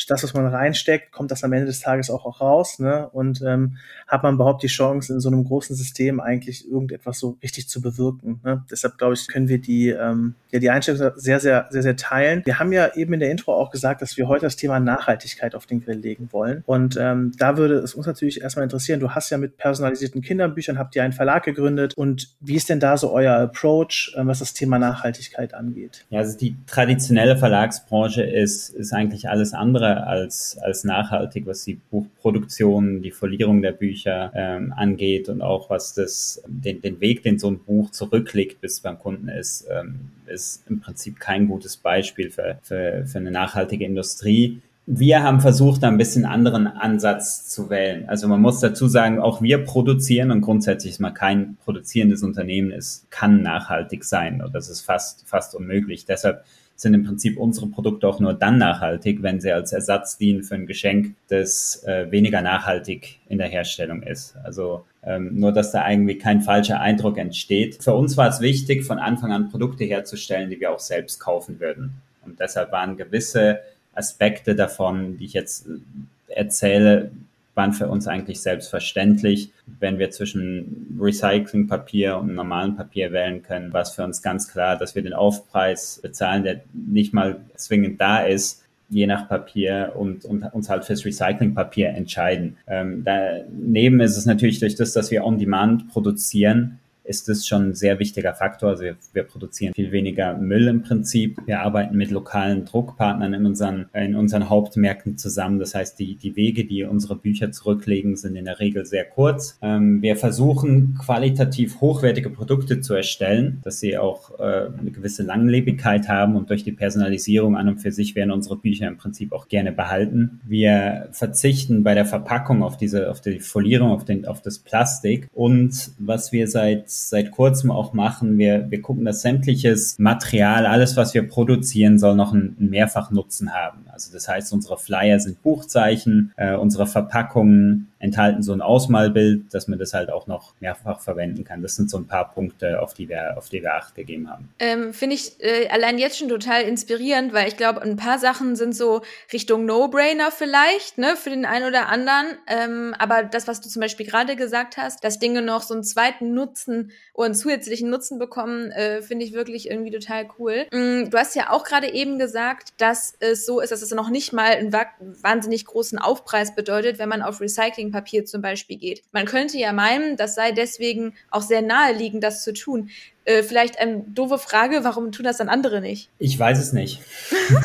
das, 0.08 0.24
was 0.24 0.34
man 0.34 0.46
reinsteckt, 0.46 1.12
kommt 1.12 1.32
das 1.32 1.44
am 1.44 1.54
Ende 1.54 1.68
des 1.68 1.80
Tages 1.80 2.10
auch, 2.10 2.26
auch 2.26 2.42
raus. 2.42 2.80
Ne? 2.80 3.08
Und 3.10 3.42
ähm, 3.42 3.78
hat 4.08 4.24
man 4.24 4.36
überhaupt 4.36 4.62
die 4.62 4.68
Chance, 4.68 5.14
in 5.14 5.20
so 5.22 5.30
einem 5.30 5.46
großen 5.46 5.76
System 5.76 6.20
eigentlich 6.20 6.70
irgendetwas 6.70 7.20
so 7.20 7.38
richtig 7.42 7.70
zu 7.70 7.82
bewirken. 7.82 8.42
Ne? 8.44 8.64
Deshalb, 8.70 8.98
glaube 8.98 9.14
ich, 9.14 9.28
können 9.28 9.48
wir 9.48 9.60
die, 9.60 9.90
ähm, 9.90 10.36
ja, 10.52 10.60
die 10.60 10.70
Einstellung 10.70 11.14
sehr, 11.16 11.40
sehr, 11.40 11.68
sehr, 11.70 11.82
sehr 11.82 11.96
teilen. 11.96 12.42
Wir 12.46 12.60
haben 12.60 12.74
ja 12.74 12.94
eben 12.96 13.14
in 13.14 13.22
der 13.22 13.32
Intro 13.32 13.54
auch 13.54 13.72
gesagt, 13.72 14.02
dass 14.02 14.18
wir 14.18 14.28
heute 14.28 14.46
das 14.46 14.58
Thema 14.58 14.80
Nachhaltigkeit 14.80 15.56
auf 15.56 15.66
den 15.66 15.84
Grill 15.84 15.98
legen 15.98 16.28
wollen. 16.32 16.64
Und 16.66 16.98
ähm, 17.00 17.32
da 17.38 17.58
würde 17.58 17.76
es 17.76 17.96
uns 17.96 18.06
natürlich 18.06 18.42
erstmal 18.42 18.64
interessieren, 18.64 19.00
du 19.00 19.12
hast 19.12 19.30
ja 19.30 19.38
mit 19.38 19.58
personalisierten 19.58 20.22
Kinderbüchern, 20.22 20.78
habt 20.78 20.96
ihr 20.96 21.04
einen 21.04 21.14
Verlag 21.14 21.44
gegründet. 21.44 21.94
Und 21.96 22.36
wie 22.42 22.56
ist 22.56 22.70
denn 22.70 22.82
da 22.82 22.98
so 22.98 23.12
euer 23.12 23.36
Approach, 23.36 24.14
äh, 24.18 24.26
was 24.26 24.40
das 24.40 24.54
Thema 24.54 24.78
Nachhaltigkeit 24.78 25.15
angeht? 25.54 26.06
Ja, 26.10 26.20
also 26.20 26.38
die 26.38 26.56
traditionelle 26.68 27.38
Verlagsbranche 27.38 28.24
ist, 28.24 28.70
ist 28.70 28.94
eigentlich 28.94 29.30
alles 29.30 29.54
andere 29.54 30.08
als, 30.08 30.58
als 30.58 30.84
nachhaltig, 30.84 31.46
was 31.46 31.64
die 31.64 31.76
Buchproduktion, 31.76 33.02
die 33.02 33.12
Folierung 33.12 33.62
der 33.62 33.72
Bücher 33.72 34.32
ähm, 34.36 34.74
angeht 34.76 35.30
und 35.30 35.42
auch 35.42 35.70
was 35.70 35.94
das, 35.94 36.44
den, 36.48 36.82
den 36.82 37.00
Weg, 37.00 37.24
den 37.24 37.40
so 37.40 37.50
ein 37.50 37.60
Buch 37.60 37.92
zurücklegt, 37.92 38.62
bis 38.62 38.74
es 38.74 38.80
beim 38.82 39.00
Kunden 39.00 39.30
ist, 39.30 39.68
ähm, 39.70 40.12
ist 40.28 40.64
im 40.70 40.80
Prinzip 40.80 41.20
kein 41.20 41.48
gutes 41.48 41.78
Beispiel 41.78 42.32
für, 42.32 42.60
für, 42.64 43.06
für 43.06 43.18
eine 43.18 43.32
nachhaltige 43.32 43.86
Industrie. 43.86 44.62
Wir 44.88 45.24
haben 45.24 45.42
versucht, 45.42 45.84
ein 45.84 45.98
bisschen 45.98 46.26
anderen 46.26 46.68
Ansatz 46.68 47.50
zu 47.50 47.72
wählen. 47.72 48.08
Also 48.08 48.28
man 48.28 48.40
muss 48.40 48.60
dazu 48.60 48.88
sagen, 48.88 49.20
auch 49.20 49.42
wir 49.42 49.64
produzieren 49.64 50.30
und 50.30 50.42
grundsätzlich 50.42 50.94
ist 50.94 51.00
mal 51.00 51.10
kein 51.10 51.58
produzierendes 51.66 52.22
Unternehmen 52.22 52.70
ist, 52.70 53.10
kann 53.10 53.42
nachhaltig 53.42 54.04
sein 54.04 54.44
und 54.44 54.54
das 54.54 54.70
ist 54.70 54.82
fast, 54.82 55.28
fast 55.28 55.56
unmöglich. 55.56 56.06
Deshalb 56.06 56.46
sind 56.76 56.94
im 56.94 57.04
Prinzip 57.04 57.38
unsere 57.40 57.68
Produkte 57.68 58.08
auch 58.08 58.20
nur 58.20 58.34
dann 58.34 58.58
nachhaltig, 58.58 59.24
wenn 59.24 59.40
sie 59.40 59.52
als 59.52 59.72
Ersatz 59.74 60.18
dienen 60.18 60.44
für 60.44 60.56
ein 60.56 60.68
Geschenk, 60.68 61.16
das 61.30 61.84
äh, 61.86 62.12
weniger 62.12 62.42
nachhaltig 62.42 63.20
in 63.28 63.38
der 63.40 63.48
Herstellung 63.48 64.04
ist. 64.04 64.36
Also 64.44 64.86
ähm, 65.02 65.40
nur, 65.40 65.52
dass 65.52 65.72
da 65.72 65.90
irgendwie 65.90 66.18
kein 66.18 66.42
falscher 66.42 66.80
Eindruck 66.80 67.18
entsteht. 67.18 67.82
Für 67.82 67.94
uns 67.96 68.18
war 68.18 68.28
es 68.28 68.42
wichtig, 68.42 68.84
von 68.84 69.00
Anfang 69.00 69.32
an 69.32 69.50
Produkte 69.50 69.86
herzustellen, 69.86 70.50
die 70.50 70.60
wir 70.60 70.72
auch 70.72 70.80
selbst 70.80 71.20
kaufen 71.20 71.60
würden. 71.60 71.94
Und 72.26 72.40
deshalb 72.40 72.72
waren 72.72 72.98
gewisse 72.98 73.60
Aspekte 73.96 74.56
davon, 74.56 75.18
die 75.18 75.26
ich 75.26 75.34
jetzt 75.34 75.68
äh, 75.68 76.34
erzähle, 76.34 77.12
waren 77.56 77.74
für 77.74 77.88
uns 77.88 78.08
eigentlich 78.08 78.42
selbstverständlich. 78.42 79.52
Wenn 79.80 79.98
wir 79.98 80.12
zwischen 80.12 80.98
Recyclingpapier 81.00 82.18
und 82.18 82.36
normalem 82.36 82.76
Papier 82.76 83.12
wählen 83.12 83.42
können, 83.42 83.74
war 83.74 83.82
es 83.82 83.92
für 83.92 84.04
uns 84.04 84.22
ganz 84.22 84.50
klar, 84.50 84.78
dass 84.78 84.94
wir 84.94 85.02
den 85.02 85.14
Aufpreis 85.14 86.00
bezahlen, 86.02 86.44
der 86.44 86.62
nicht 86.74 87.14
mal 87.14 87.40
zwingend 87.56 88.00
da 88.00 88.20
ist, 88.20 88.62
je 88.90 89.08
nach 89.08 89.28
Papier 89.28 89.94
und, 89.96 90.26
und 90.26 90.44
uns 90.54 90.70
halt 90.70 90.86
fürs 90.86 91.06
Recyclingpapier 91.06 91.90
entscheiden. 91.90 92.58
Ähm, 92.68 93.04
daneben 93.04 94.02
ist 94.02 94.18
es 94.18 94.26
natürlich 94.26 94.60
durch 94.60 94.76
das, 94.76 94.94
dass 94.94 95.10
wir 95.10 95.24
on 95.24 95.40
demand 95.40 95.90
produzieren, 95.90 96.80
ist 97.06 97.30
das 97.30 97.48
schon 97.48 97.70
ein 97.70 97.76
sehr 97.76 98.00
wichtiger 98.00 98.34
Faktor. 98.34 98.70
Also 98.70 98.84
wir, 98.84 98.96
wir, 99.14 99.24
produzieren 99.24 99.74
viel 99.74 99.92
weniger 99.92 100.38
Müll 100.38 100.68
im 100.68 100.82
Prinzip. 100.82 101.38
Wir 101.46 101.62
arbeiten 101.62 101.98
mit 101.98 102.12
lokalen 102.12 102.66
Druckpartnern 102.66 103.34
in 103.34 103.46
unseren, 103.46 103.88
in 103.94 104.16
unseren 104.16 104.50
Hauptmärkten 104.50 105.18
zusammen. 105.18 105.60
Das 105.60 105.76
heißt, 105.76 106.00
die, 106.00 106.16
die 106.16 106.36
Wege, 106.36 106.66
die 106.66 106.84
unsere 106.84 107.16
Bücher 107.16 107.52
zurücklegen, 107.52 108.16
sind 108.16 108.36
in 108.36 108.46
der 108.46 108.60
Regel 108.60 108.86
sehr 108.86 109.06
kurz. 109.06 109.58
Ähm, 109.62 110.02
wir 110.02 110.16
versuchen 110.16 110.98
qualitativ 111.00 111.82
hochwertige 111.82 112.30
Produkte 112.30 112.82
zu 112.82 112.94
erstellen, 112.94 113.62
dass 113.64 113.80
sie 113.80 113.98
auch 113.98 114.40
äh, 114.40 114.70
eine 114.80 114.92
gewisse 114.92 115.24
Langlebigkeit 115.24 116.08
haben 116.08 116.36
und 116.36 116.50
durch 116.50 116.64
die 116.64 116.72
Personalisierung 116.72 117.56
an 117.56 117.70
und 117.70 117.80
für 117.80 117.92
sich 117.92 118.16
werden 118.16 118.32
unsere 118.32 118.58
Bücher 118.58 118.88
im 118.88 118.98
Prinzip 118.98 119.34
auch 119.34 119.48
gerne 119.48 119.72
behalten. 119.72 120.42
Wir 120.46 121.10
verzichten 121.12 121.84
bei 121.84 121.94
der 121.94 122.06
Verpackung 122.06 122.64
auf 122.64 122.78
diese, 122.78 123.10
auf 123.10 123.22
die 123.22 123.40
Folierung, 123.40 123.92
auf 123.92 124.06
den, 124.06 124.26
auf 124.26 124.42
das 124.42 124.60
Plastik 124.60 125.28
und 125.34 125.92
was 126.00 126.32
wir 126.32 126.48
seit 126.48 126.95
seit 126.96 127.32
kurzem 127.32 127.72
auch 127.72 127.94
machen. 127.94 128.38
Wir, 128.38 128.70
wir 128.70 128.82
gucken, 128.82 129.06
dass 129.06 129.22
sämtliches 129.22 129.96
Material, 129.98 130.66
alles, 130.66 130.98
was 130.98 131.14
wir 131.14 131.28
produzieren, 131.28 132.00
soll 132.00 132.16
noch 132.16 132.34
einen, 132.34 132.56
einen 132.60 132.70
Mehrfachnutzen 132.70 133.54
haben. 133.54 133.86
Also 133.92 134.12
das 134.12 134.28
heißt, 134.28 134.52
unsere 134.54 134.78
Flyer 134.78 135.20
sind 135.20 135.42
Buchzeichen, 135.42 136.34
äh, 136.38 136.56
unsere 136.56 136.88
Verpackungen 136.88 137.88
enthalten 138.06 138.44
so 138.44 138.54
ein 138.54 138.62
Ausmalbild, 138.62 139.54
dass 139.54 139.68
man 139.68 139.80
das 139.80 139.94
halt 139.94 140.12
auch 140.12 140.28
noch 140.28 140.54
mehrfach 140.60 141.00
verwenden 141.00 141.44
kann. 141.44 141.62
Das 141.62 141.76
sind 141.76 141.90
so 141.90 141.98
ein 141.98 142.08
paar 142.08 142.32
Punkte, 142.34 142.82
auf 142.82 142.94
die 142.94 143.10
wir, 143.10 143.38
auf 143.38 143.50
die 143.50 143.62
wir 143.62 143.74
Acht 143.74 143.96
gegeben 143.96 144.30
haben. 144.30 144.50
Ähm, 144.60 144.94
Finde 144.94 145.16
ich 145.16 145.42
äh, 145.42 145.68
allein 145.70 145.98
jetzt 145.98 146.20
schon 146.20 146.30
total 146.30 146.62
inspirierend, 146.64 147.34
weil 147.34 147.48
ich 147.48 147.58
glaube, 147.58 147.82
ein 147.82 147.96
paar 147.96 148.20
Sachen 148.20 148.56
sind 148.56 148.76
so 148.76 149.02
Richtung 149.34 149.66
No-Brainer 149.66 150.32
vielleicht, 150.32 150.98
ne, 150.98 151.16
für 151.16 151.32
den 151.32 151.46
einen 151.46 151.68
oder 151.68 151.90
anderen. 151.90 152.28
Ähm, 152.48 152.96
aber 153.00 153.24
das, 153.24 153.48
was 153.48 153.60
du 153.62 153.70
zum 153.70 153.82
Beispiel 153.82 154.06
gerade 154.06 154.36
gesagt 154.36 154.78
hast, 154.78 155.04
dass 155.04 155.20
Dinge 155.20 155.42
noch 155.42 155.64
so 155.64 155.74
einen 155.74 155.84
zweiten 155.84 156.34
Nutzen 156.34 156.85
oder 157.14 157.26
einen 157.26 157.36
zusätzlichen 157.36 157.90
Nutzen 157.90 158.20
bekommen, 158.20 158.72
äh, 158.72 159.02
finde 159.02 159.26
ich 159.26 159.34
wirklich 159.34 159.70
irgendwie 159.70 159.92
total 159.92 160.28
cool. 160.40 160.66
Mhm, 160.72 161.10
du 161.10 161.18
hast 161.18 161.36
ja 161.36 161.52
auch 161.52 161.64
gerade 161.64 161.94
eben 161.94 162.20
gesagt, 162.20 162.74
dass 162.78 163.16
es 163.20 163.46
so 163.46 163.60
ist, 163.60 163.72
dass 163.72 163.82
es 163.82 163.92
noch 163.92 164.10
nicht 164.10 164.34
mal 164.34 164.52
einen 164.52 164.74
wahnsinnig 165.22 165.66
großen 165.66 166.00
Aufpreis 166.00 166.56
bedeutet, 166.56 167.00
wenn 167.00 167.10
man 167.10 167.22
auf 167.22 167.42
Recycling 167.42 167.92
Papier 167.92 168.26
zum 168.26 168.42
Beispiel 168.42 168.78
geht. 168.78 169.04
Man 169.12 169.26
könnte 169.26 169.58
ja 169.58 169.74
meinen, 169.74 170.18
das 170.18 170.36
sei 170.36 170.52
deswegen 170.52 171.14
auch 171.32 171.42
sehr 171.42 171.62
naheliegend, 171.62 172.24
das 172.24 172.44
zu 172.44 172.54
tun. 172.54 172.90
Äh, 173.26 173.42
vielleicht 173.42 173.80
eine 173.80 174.04
doofe 174.08 174.38
Frage, 174.38 174.84
warum 174.84 175.12
tun 175.12 175.26
das 175.26 175.38
dann 175.38 175.50
andere 175.50 175.82
nicht? 175.82 176.10
Ich 176.20 176.38
weiß 176.38 176.60
es 176.60 176.74
nicht. 176.74 177.02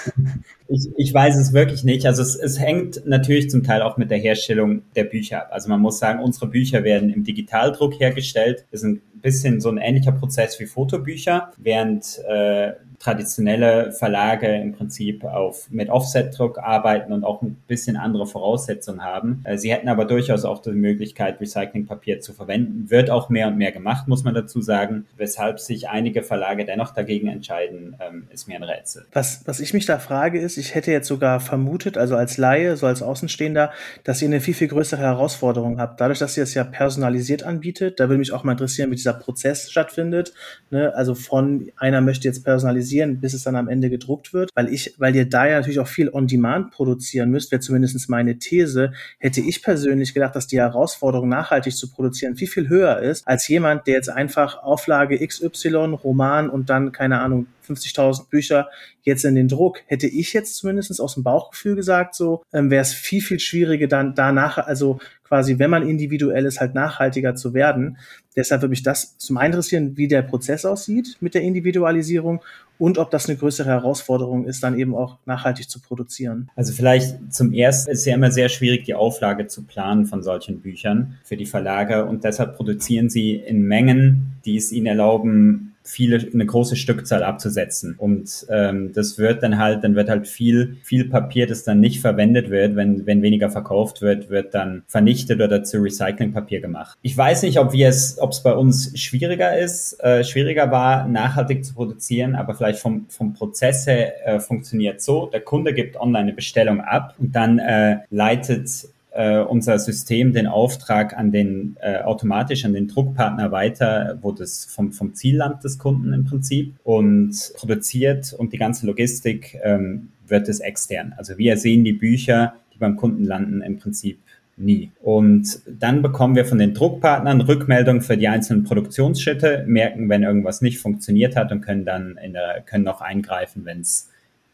ich, 0.68 0.88
ich 0.96 1.12
weiß 1.12 1.36
es 1.36 1.52
wirklich 1.52 1.84
nicht. 1.84 2.06
Also 2.06 2.22
es, 2.22 2.34
es 2.34 2.58
hängt 2.58 3.06
natürlich 3.06 3.50
zum 3.50 3.62
Teil 3.62 3.82
auch 3.82 3.98
mit 3.98 4.10
der 4.10 4.16
Herstellung 4.16 4.82
der 4.96 5.04
Bücher 5.04 5.42
ab. 5.42 5.48
Also 5.50 5.68
man 5.68 5.80
muss 5.80 5.98
sagen, 5.98 6.22
unsere 6.22 6.46
Bücher 6.46 6.82
werden 6.82 7.10
im 7.10 7.24
Digitaldruck 7.24 8.00
hergestellt. 8.00 8.64
Das 8.70 8.82
ein 8.84 9.02
bisschen 9.20 9.60
so 9.60 9.70
ein 9.70 9.78
ähnlicher 9.78 10.12
Prozess 10.12 10.58
wie 10.60 10.66
Fotobücher, 10.66 11.52
während 11.58 12.18
äh, 12.28 12.72
traditionelle 13.00 13.92
Verlage 13.92 14.46
im 14.56 14.72
Prinzip 14.72 15.24
auf, 15.24 15.70
mit 15.70 15.88
Offset-Druck 15.88 16.58
arbeiten 16.58 17.14
und 17.14 17.24
auch 17.24 17.40
ein 17.40 17.56
bisschen 17.66 17.96
andere 17.96 18.26
Voraussetzungen 18.26 19.02
haben. 19.02 19.40
Äh, 19.44 19.56
sie 19.56 19.72
hätten 19.72 19.88
aber 19.88 20.04
durchaus 20.04 20.44
auch 20.44 20.60
die 20.60 20.70
Möglichkeit, 20.72 21.40
Recyclingpapier 21.40 22.20
zu 22.20 22.34
verwenden. 22.34 22.90
Wird 22.90 23.08
auch 23.08 23.30
mehr 23.30 23.48
und 23.48 23.56
mehr 23.56 23.72
gemacht, 23.72 24.06
muss 24.06 24.22
man 24.22 24.34
dazu 24.34 24.60
sagen. 24.60 25.06
Weshalb 25.16 25.60
sich 25.60 25.88
einige 25.88 26.22
Verlage 26.22 26.66
dennoch 26.66 26.92
dagegen 26.92 27.28
entscheiden, 27.28 27.96
ähm, 28.06 28.28
ist 28.34 28.48
mir 28.48 28.56
ein 28.56 28.62
Rätsel. 28.62 29.06
Was, 29.12 29.40
was 29.46 29.60
ich 29.60 29.72
mich 29.72 29.86
da 29.86 29.98
frage, 29.98 30.38
ist, 30.38 30.58
ich 30.58 30.74
hätte 30.74 30.92
jetzt 30.92 31.08
sogar 31.08 31.40
vermutet, 31.40 31.96
also 31.96 32.16
als 32.16 32.36
Laie, 32.36 32.76
so 32.76 32.86
als 32.86 33.00
Außenstehender, 33.02 33.70
dass 34.04 34.20
ihr 34.20 34.28
eine 34.28 34.42
viel, 34.42 34.54
viel 34.54 34.68
größere 34.68 35.00
Herausforderung 35.00 35.80
habt. 35.80 36.02
Dadurch, 36.02 36.18
dass 36.18 36.36
ihr 36.36 36.42
es 36.42 36.52
ja 36.52 36.64
personalisiert 36.64 37.44
anbietet, 37.44 37.98
da 37.98 38.10
würde 38.10 38.18
mich 38.18 38.32
auch 38.32 38.44
mal 38.44 38.52
interessieren, 38.52 38.90
wie 38.90 38.96
dieser 38.96 39.09
Prozess 39.12 39.70
stattfindet. 39.70 40.32
Ne? 40.70 40.94
Also 40.94 41.14
von 41.14 41.70
einer 41.76 42.00
möchte 42.00 42.28
jetzt 42.28 42.44
personalisieren 42.44 43.20
bis 43.20 43.34
es 43.34 43.44
dann 43.44 43.56
am 43.56 43.68
Ende 43.68 43.90
gedruckt 43.90 44.32
wird, 44.32 44.50
weil 44.54 44.68
ich, 44.68 44.94
weil 44.98 45.14
ihr 45.14 45.28
da 45.28 45.46
ja 45.46 45.56
natürlich 45.56 45.80
auch 45.80 45.88
viel 45.88 46.10
on 46.10 46.26
demand 46.26 46.70
produzieren 46.70 47.30
müsst, 47.30 47.50
wäre 47.50 47.60
zumindest 47.60 48.08
meine 48.08 48.38
These, 48.38 48.92
hätte 49.18 49.40
ich 49.40 49.62
persönlich 49.62 50.14
gedacht, 50.14 50.36
dass 50.36 50.46
die 50.46 50.58
Herausforderung 50.58 51.28
nachhaltig 51.28 51.76
zu 51.76 51.90
produzieren 51.90 52.36
viel, 52.36 52.48
viel 52.48 52.68
höher 52.68 52.98
ist, 53.00 53.26
als 53.26 53.48
jemand, 53.48 53.86
der 53.86 53.94
jetzt 53.94 54.08
einfach 54.08 54.62
Auflage 54.62 55.26
XY, 55.26 55.96
Roman 56.02 56.50
und 56.50 56.70
dann, 56.70 56.92
keine 56.92 57.20
Ahnung, 57.20 57.46
50.000 57.66 58.28
Bücher 58.28 58.68
jetzt 59.02 59.24
in 59.24 59.34
den 59.34 59.48
Druck. 59.48 59.82
Hätte 59.86 60.06
ich 60.06 60.32
jetzt 60.32 60.56
zumindest 60.56 61.00
aus 61.00 61.14
dem 61.14 61.22
Bauchgefühl 61.22 61.76
gesagt, 61.76 62.14
so 62.14 62.42
ähm, 62.52 62.70
wäre 62.70 62.82
es 62.82 62.92
viel, 62.92 63.22
viel 63.22 63.40
schwieriger 63.40 63.86
dann 63.86 64.14
danach, 64.14 64.58
also 64.58 64.98
quasi, 65.30 65.60
wenn 65.60 65.70
man 65.70 65.88
individuell 65.88 66.44
ist, 66.44 66.60
halt 66.60 66.74
nachhaltiger 66.74 67.36
zu 67.36 67.54
werden. 67.54 67.98
Deshalb 68.34 68.62
würde 68.62 68.70
mich 68.70 68.82
das 68.82 69.16
zum 69.16 69.36
einen 69.36 69.52
interessieren, 69.52 69.96
wie 69.96 70.08
der 70.08 70.22
Prozess 70.22 70.64
aussieht 70.64 71.16
mit 71.20 71.34
der 71.34 71.42
Individualisierung 71.42 72.40
und 72.78 72.98
ob 72.98 73.12
das 73.12 73.28
eine 73.28 73.38
größere 73.38 73.68
Herausforderung 73.68 74.44
ist, 74.46 74.62
dann 74.64 74.76
eben 74.76 74.94
auch 74.94 75.18
nachhaltig 75.26 75.70
zu 75.70 75.80
produzieren. 75.80 76.50
Also 76.56 76.72
vielleicht 76.72 77.32
zum 77.32 77.52
ersten 77.52 77.92
ist 77.92 78.04
ja 78.06 78.14
immer 78.14 78.32
sehr 78.32 78.48
schwierig, 78.48 78.84
die 78.84 78.94
Auflage 78.94 79.46
zu 79.46 79.62
planen 79.62 80.06
von 80.06 80.22
solchen 80.24 80.60
Büchern 80.60 81.18
für 81.22 81.36
die 81.36 81.46
Verlage 81.46 82.06
und 82.06 82.24
deshalb 82.24 82.56
produzieren 82.56 83.08
sie 83.08 83.34
in 83.34 83.62
Mengen, 83.62 84.32
die 84.44 84.56
es 84.56 84.72
ihnen 84.72 84.86
erlauben, 84.86 85.69
viele, 85.82 86.28
eine 86.32 86.44
große 86.44 86.76
Stückzahl 86.76 87.22
abzusetzen. 87.22 87.94
Und 87.96 88.46
ähm, 88.50 88.92
das 88.92 89.18
wird 89.18 89.42
dann 89.42 89.58
halt, 89.58 89.82
dann 89.82 89.94
wird 89.94 90.08
halt 90.08 90.28
viel, 90.28 90.76
viel 90.82 91.08
Papier, 91.08 91.46
das 91.46 91.64
dann 91.64 91.80
nicht 91.80 92.00
verwendet 92.00 92.50
wird, 92.50 92.76
wenn, 92.76 93.06
wenn 93.06 93.22
weniger 93.22 93.50
verkauft 93.50 94.02
wird, 94.02 94.30
wird 94.30 94.54
dann 94.54 94.82
vernichtet 94.86 95.40
oder 95.40 95.64
zu 95.64 95.78
Recyclingpapier 95.78 96.60
gemacht. 96.60 96.98
Ich 97.02 97.16
weiß 97.16 97.42
nicht, 97.42 97.58
ob 97.58 97.72
wir 97.72 97.88
es, 97.88 98.18
ob 98.18 98.32
es 98.32 98.42
bei 98.42 98.52
uns 98.52 98.98
schwieriger 98.98 99.58
ist, 99.58 99.98
äh, 100.02 100.22
schwieriger 100.22 100.70
war, 100.70 101.08
nachhaltig 101.08 101.64
zu 101.64 101.74
produzieren, 101.74 102.34
aber 102.34 102.54
vielleicht 102.54 102.80
vom, 102.80 103.06
vom 103.08 103.32
Prozess 103.32 103.86
her 103.86 104.26
äh, 104.26 104.40
funktioniert 104.40 105.00
so. 105.00 105.26
Der 105.26 105.40
Kunde 105.40 105.72
gibt 105.72 105.96
online 105.96 106.20
eine 106.20 106.32
Bestellung 106.34 106.80
ab 106.80 107.14
und 107.18 107.34
dann 107.34 107.58
äh, 107.58 107.98
leitet 108.10 108.68
äh, 109.12 109.38
unser 109.38 109.78
System 109.78 110.32
den 110.32 110.46
Auftrag 110.46 111.16
an 111.16 111.32
den 111.32 111.76
äh, 111.80 111.98
automatisch 111.98 112.64
an 112.64 112.72
den 112.72 112.88
Druckpartner 112.88 113.50
weiter, 113.50 114.18
wo 114.22 114.32
das 114.32 114.64
vom, 114.64 114.92
vom 114.92 115.14
Zielland 115.14 115.64
des 115.64 115.78
Kunden 115.78 116.12
im 116.12 116.24
Prinzip 116.24 116.74
und 116.84 117.52
produziert 117.54 118.32
und 118.32 118.52
die 118.52 118.58
ganze 118.58 118.86
Logistik 118.86 119.58
ähm, 119.62 120.08
wird 120.26 120.48
es 120.48 120.60
extern. 120.60 121.14
Also 121.16 121.38
wir 121.38 121.56
sehen 121.56 121.84
die 121.84 121.92
Bücher, 121.92 122.54
die 122.72 122.78
beim 122.78 122.96
Kunden 122.96 123.24
landen, 123.24 123.62
im 123.62 123.78
Prinzip 123.78 124.18
nie. 124.56 124.90
Und 125.00 125.60
dann 125.66 126.02
bekommen 126.02 126.36
wir 126.36 126.44
von 126.44 126.58
den 126.58 126.74
Druckpartnern 126.74 127.40
Rückmeldungen 127.40 128.02
für 128.02 128.16
die 128.16 128.28
einzelnen 128.28 128.64
Produktionsschritte, 128.64 129.64
merken, 129.66 130.08
wenn 130.08 130.22
irgendwas 130.22 130.60
nicht 130.60 130.78
funktioniert 130.78 131.34
hat 131.34 131.50
und 131.50 131.62
können 131.62 131.84
dann 131.84 132.18
in 132.22 132.34
der, 132.34 132.62
können 132.64 132.84
noch 132.84 133.00
eingreifen, 133.00 133.64
wenn 133.64 133.80
es 133.80 134.08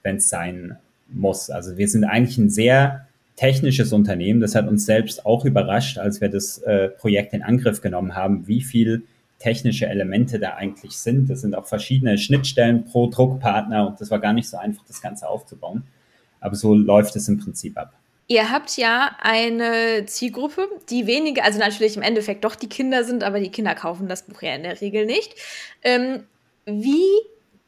wenn 0.06 0.16
es 0.16 0.28
sein 0.28 0.76
muss. 1.08 1.50
Also 1.50 1.76
wir 1.76 1.88
sind 1.88 2.04
eigentlich 2.04 2.38
ein 2.38 2.48
sehr 2.48 3.05
technisches 3.36 3.92
Unternehmen. 3.92 4.40
Das 4.40 4.54
hat 4.54 4.66
uns 4.66 4.86
selbst 4.86 5.24
auch 5.26 5.44
überrascht, 5.44 5.98
als 5.98 6.20
wir 6.20 6.28
das 6.28 6.58
äh, 6.58 6.88
Projekt 6.88 7.32
in 7.34 7.42
Angriff 7.42 7.80
genommen 7.80 8.16
haben, 8.16 8.48
wie 8.48 8.62
viel 8.62 9.04
technische 9.38 9.86
Elemente 9.86 10.38
da 10.38 10.54
eigentlich 10.54 10.96
sind. 10.96 11.28
Das 11.28 11.42
sind 11.42 11.54
auch 11.54 11.66
verschiedene 11.66 12.16
Schnittstellen 12.16 12.86
pro 12.86 13.08
Druckpartner 13.08 13.86
und 13.86 14.00
das 14.00 14.10
war 14.10 14.18
gar 14.18 14.32
nicht 14.32 14.48
so 14.48 14.56
einfach, 14.56 14.82
das 14.88 15.02
Ganze 15.02 15.28
aufzubauen. 15.28 15.84
Aber 16.40 16.56
so 16.56 16.74
läuft 16.74 17.16
es 17.16 17.28
im 17.28 17.38
Prinzip 17.38 17.76
ab. 17.76 17.92
Ihr 18.28 18.50
habt 18.50 18.76
ja 18.76 19.10
eine 19.20 20.04
Zielgruppe, 20.06 20.68
die 20.90 21.06
wenige, 21.06 21.44
also 21.44 21.58
natürlich 21.58 21.96
im 21.96 22.02
Endeffekt 22.02 22.44
doch 22.44 22.56
die 22.56 22.68
Kinder 22.68 23.04
sind, 23.04 23.22
aber 23.22 23.38
die 23.38 23.50
Kinder 23.50 23.74
kaufen 23.74 24.08
das 24.08 24.26
Buch 24.26 24.42
ja 24.42 24.54
in 24.54 24.64
der 24.64 24.80
Regel 24.80 25.06
nicht. 25.06 25.34
Ähm, 25.82 26.24
wie 26.64 27.04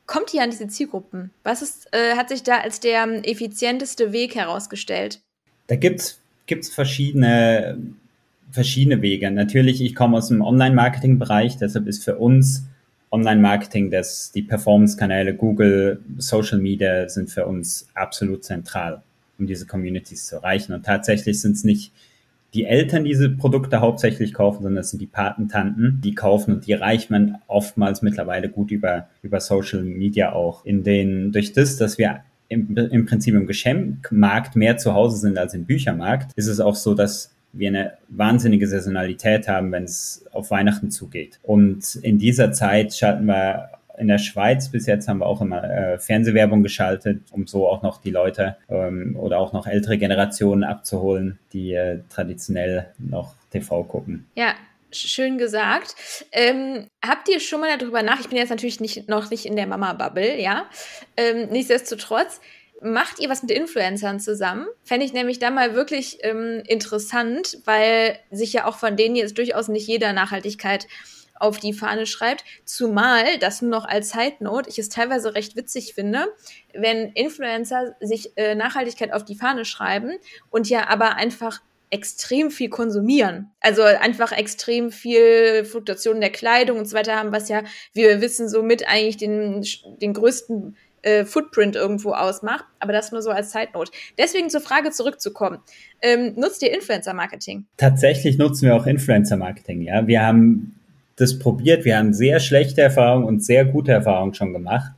kommt 0.07 0.35
ihr 0.35 0.43
an 0.43 0.51
diese 0.51 0.67
Zielgruppen? 0.67 1.31
Was 1.45 1.63
ist, 1.63 1.89
äh, 1.93 2.17
hat 2.17 2.31
sich 2.31 2.43
da 2.43 2.59
als 2.59 2.81
der 2.81 3.07
effizienteste 3.29 4.13
Weg 4.13 4.35
herausgestellt? 4.35 5.21
Da 5.69 5.77
gibt 5.77 6.01
es 6.01 6.69
verschiedene, 6.69 7.79
verschiedene 8.51 9.01
Wege. 9.01 9.31
Natürlich, 9.31 9.81
ich 9.81 9.95
komme 9.95 10.17
aus 10.19 10.29
dem 10.29 10.43
Online-Marketing-Bereich, 10.43 11.59
deshalb 11.59 11.87
ist 11.87 12.05
für 12.05 12.17
uns 12.17 12.67
Online-Marketing, 13.11 13.91
das, 13.91 14.33
die 14.33 14.43
Performance-Kanäle, 14.43 15.35
Google, 15.35 16.01
Social 16.19 16.59
Media 16.59 17.09
sind 17.09 17.31
für 17.31 17.47
uns 17.47 17.89
absolut 17.95 18.45
zentral 18.45 19.03
um 19.39 19.47
diese 19.47 19.67
Communities 19.67 20.27
zu 20.27 20.37
erreichen. 20.37 20.73
Und 20.73 20.85
tatsächlich 20.85 21.41
sind 21.41 21.53
es 21.53 21.65
nicht 21.65 21.93
die 22.55 22.65
Eltern 22.65 23.05
die 23.05 23.11
diese 23.11 23.29
Produkte 23.29 23.81
hauptsächlich 23.81 24.33
kaufen, 24.33 24.63
sondern 24.63 24.81
es 24.81 24.91
sind 24.91 25.01
die 25.01 25.07
Patentanten, 25.07 26.01
die 26.03 26.15
kaufen 26.15 26.55
und 26.55 26.67
die 26.67 26.73
erreicht 26.73 27.11
man 27.11 27.37
oftmals 27.47 28.03
mittlerweile 28.03 28.49
gut 28.49 28.71
über, 28.71 29.09
über 29.23 29.41
Social 29.41 29.83
Media 29.83 30.33
auch. 30.33 30.65
In 30.65 30.83
den, 30.83 31.31
durch 31.31 31.53
das, 31.53 31.77
dass 31.77 31.99
wir 31.99 32.23
im, 32.49 32.77
im 32.77 33.07
Prinzip 33.07 33.35
im 33.35 33.47
Geschenkmarkt 33.47 34.57
mehr 34.57 34.77
zu 34.77 34.95
Hause 34.95 35.19
sind 35.19 35.39
als 35.39 35.55
im 35.55 35.65
Büchermarkt, 35.65 36.33
ist 36.37 36.47
es 36.47 36.61
auch 36.61 36.75
so, 36.75 36.95
dass 36.95 37.35
wir 37.53 37.69
eine 37.69 37.93
wahnsinnige 38.09 38.67
Saisonalität 38.67 39.49
haben, 39.49 39.73
wenn 39.73 39.85
es 39.85 40.25
auf 40.33 40.51
Weihnachten 40.51 40.91
zugeht. 40.91 41.39
Und 41.43 41.97
in 41.97 42.19
dieser 42.19 42.53
Zeit 42.53 42.95
schalten 42.95 43.27
wir 43.27 43.71
in 43.99 44.09
der 44.09 44.19
Schweiz 44.19 44.69
bis 44.69 44.87
jetzt 44.87 45.09
haben 45.09 45.19
wir 45.19 45.27
auch 45.27 45.41
immer 45.41 45.65
äh, 45.65 45.99
Fernsehwerbung 45.99 46.63
geschaltet, 46.63 47.21
um 47.33 47.47
so 47.47 47.69
auch 47.69 47.83
noch 47.83 48.01
die 48.01 48.11
Leute 48.11 48.57
ähm, 48.69 49.17
oder 49.19 49.39
auch 49.39 49.53
noch 49.53 49.67
ältere 49.67 49.99
Generationen 49.99 50.63
abzuholen, 50.63 51.39
die 51.53 51.73
äh, 51.73 51.99
traditionell 52.09 52.87
noch 52.99 53.35
TV 53.51 53.83
gucken. 53.83 54.27
Ja, 54.37 54.55
Schön 54.91 55.37
gesagt. 55.37 55.95
Ähm, 56.33 56.89
habt 57.05 57.29
ihr 57.29 57.41
schon 57.41 57.61
mal 57.61 57.77
darüber 57.77 58.03
nach? 58.03 58.21
Ich 58.21 58.29
bin 58.29 58.39
jetzt 58.39 58.49
natürlich 58.49 58.81
nicht, 58.81 59.09
noch 59.09 59.29
nicht 59.31 59.45
in 59.45 59.55
der 59.55 59.67
Mama-Bubble, 59.67 60.41
ja. 60.41 60.69
Ähm, 61.17 61.49
nichtsdestotrotz, 61.51 62.41
macht 62.81 63.19
ihr 63.19 63.29
was 63.29 63.43
mit 63.43 63.51
Influencern 63.51 64.21
zusammen? 64.21 64.67
Fände 64.85 65.05
ich 65.05 65.13
nämlich 65.13 65.39
da 65.39 65.51
mal 65.51 65.75
wirklich 65.75 66.19
ähm, 66.23 66.63
interessant, 66.67 67.59
weil 67.65 68.19
sich 68.31 68.53
ja 68.53 68.67
auch 68.67 68.79
von 68.79 68.97
denen 68.97 69.17
jetzt 69.17 69.37
durchaus 69.37 69.69
nicht 69.69 69.87
jeder 69.87 70.13
Nachhaltigkeit 70.13 70.87
auf 71.41 71.59
die 71.59 71.73
Fahne 71.73 72.07
schreibt. 72.07 72.45
Zumal, 72.65 73.39
das 73.39 73.63
nur 73.63 73.71
noch 73.71 73.85
als 73.85 74.11
Side 74.11 74.37
Note, 74.41 74.69
ich 74.69 74.79
es 74.79 74.89
teilweise 74.89 75.35
recht 75.35 75.57
witzig 75.57 75.95
finde, 75.95 76.27
wenn 76.73 77.13
Influencer 77.13 77.95
sich 78.01 78.37
äh, 78.37 78.55
Nachhaltigkeit 78.55 79.13
auf 79.13 79.25
die 79.25 79.37
Fahne 79.37 79.65
schreiben 79.65 80.17
und 80.51 80.69
ja 80.69 80.89
aber 80.89 81.17
einfach 81.17 81.61
extrem 81.91 82.51
viel 82.51 82.69
konsumieren. 82.69 83.51
Also 83.61 83.83
einfach 83.83 84.33
extrem 84.33 84.91
viel 84.91 85.65
Fluktuationen 85.65 86.21
der 86.21 86.31
Kleidung 86.31 86.79
und 86.79 86.87
so 86.87 86.97
weiter 86.97 87.17
haben, 87.17 87.33
was 87.33 87.49
ja, 87.49 87.63
wie 87.95 88.03
wir 88.03 88.21
wissen, 88.21 88.49
somit 88.49 88.89
eigentlich 88.89 89.17
den, 89.17 89.65
den 90.01 90.13
größten 90.13 90.77
äh, 91.03 91.25
Footprint 91.25 91.77
irgendwo 91.77 92.13
ausmacht. 92.13 92.65
Aber 92.81 92.93
das 92.93 93.13
nur 93.13 93.23
so 93.23 93.31
als 93.31 93.55
Note. 93.55 93.91
Deswegen 94.19 94.51
zur 94.51 94.61
Frage 94.61 94.91
zurückzukommen. 94.91 95.59
Ähm, 96.03 96.35
nutzt 96.37 96.63
ihr 96.63 96.75
Influencer-Marketing? 96.75 97.67
Tatsächlich 97.77 98.39
nutzen 98.39 98.67
wir 98.67 98.77
auch 98.77 98.87
Influencer-Marketing, 98.87 99.83
ja. 99.83 100.07
Wir 100.07 100.25
haben 100.25 100.75
das 101.17 101.39
probiert. 101.39 101.85
Wir 101.85 101.99
haben 101.99 102.15
sehr 102.15 102.41
schlechte 102.41 102.81
Erfahrungen 102.81 103.25
und 103.25 103.45
sehr 103.45 103.65
gute 103.65 103.93
Erfahrungen 103.93 104.35
schon 104.35 104.53
gemacht. 104.53 104.93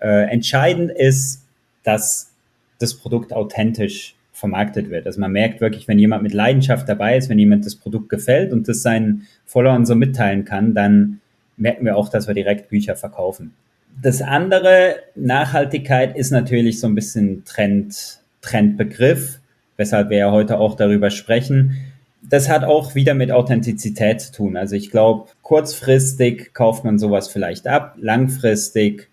Äh, 0.00 0.30
entscheidend 0.30 0.92
ist, 0.92 1.44
dass 1.82 2.32
das 2.78 2.94
Produkt 2.94 3.32
authentisch 3.32 4.14
vermarktet 4.38 4.90
wird. 4.90 5.06
Also 5.06 5.20
man 5.20 5.32
merkt 5.32 5.60
wirklich, 5.60 5.88
wenn 5.88 5.98
jemand 5.98 6.22
mit 6.22 6.32
Leidenschaft 6.32 6.88
dabei 6.88 7.16
ist, 7.16 7.28
wenn 7.28 7.38
jemand 7.38 7.66
das 7.66 7.76
Produkt 7.76 8.08
gefällt 8.08 8.52
und 8.52 8.68
das 8.68 8.82
seinen 8.82 9.26
Followern 9.44 9.86
so 9.86 9.94
mitteilen 9.94 10.44
kann, 10.44 10.74
dann 10.74 11.20
merken 11.56 11.84
wir 11.84 11.96
auch, 11.96 12.08
dass 12.08 12.28
wir 12.28 12.34
direkt 12.34 12.68
Bücher 12.68 12.96
verkaufen. 12.96 13.52
Das 14.00 14.22
andere, 14.22 14.96
Nachhaltigkeit, 15.16 16.16
ist 16.16 16.30
natürlich 16.30 16.78
so 16.78 16.86
ein 16.86 16.94
bisschen 16.94 17.44
Trend, 17.44 18.20
Trendbegriff, 18.42 19.40
weshalb 19.76 20.10
wir 20.10 20.18
ja 20.18 20.30
heute 20.30 20.58
auch 20.58 20.76
darüber 20.76 21.10
sprechen 21.10 21.76
das 22.22 22.48
hat 22.48 22.64
auch 22.64 22.94
wieder 22.94 23.14
mit 23.14 23.30
Authentizität 23.30 24.20
zu 24.20 24.32
tun. 24.32 24.56
Also 24.56 24.76
ich 24.76 24.90
glaube, 24.90 25.30
kurzfristig 25.42 26.52
kauft 26.52 26.84
man 26.84 26.98
sowas 26.98 27.28
vielleicht 27.28 27.66
ab, 27.66 27.96
langfristig 27.98 29.08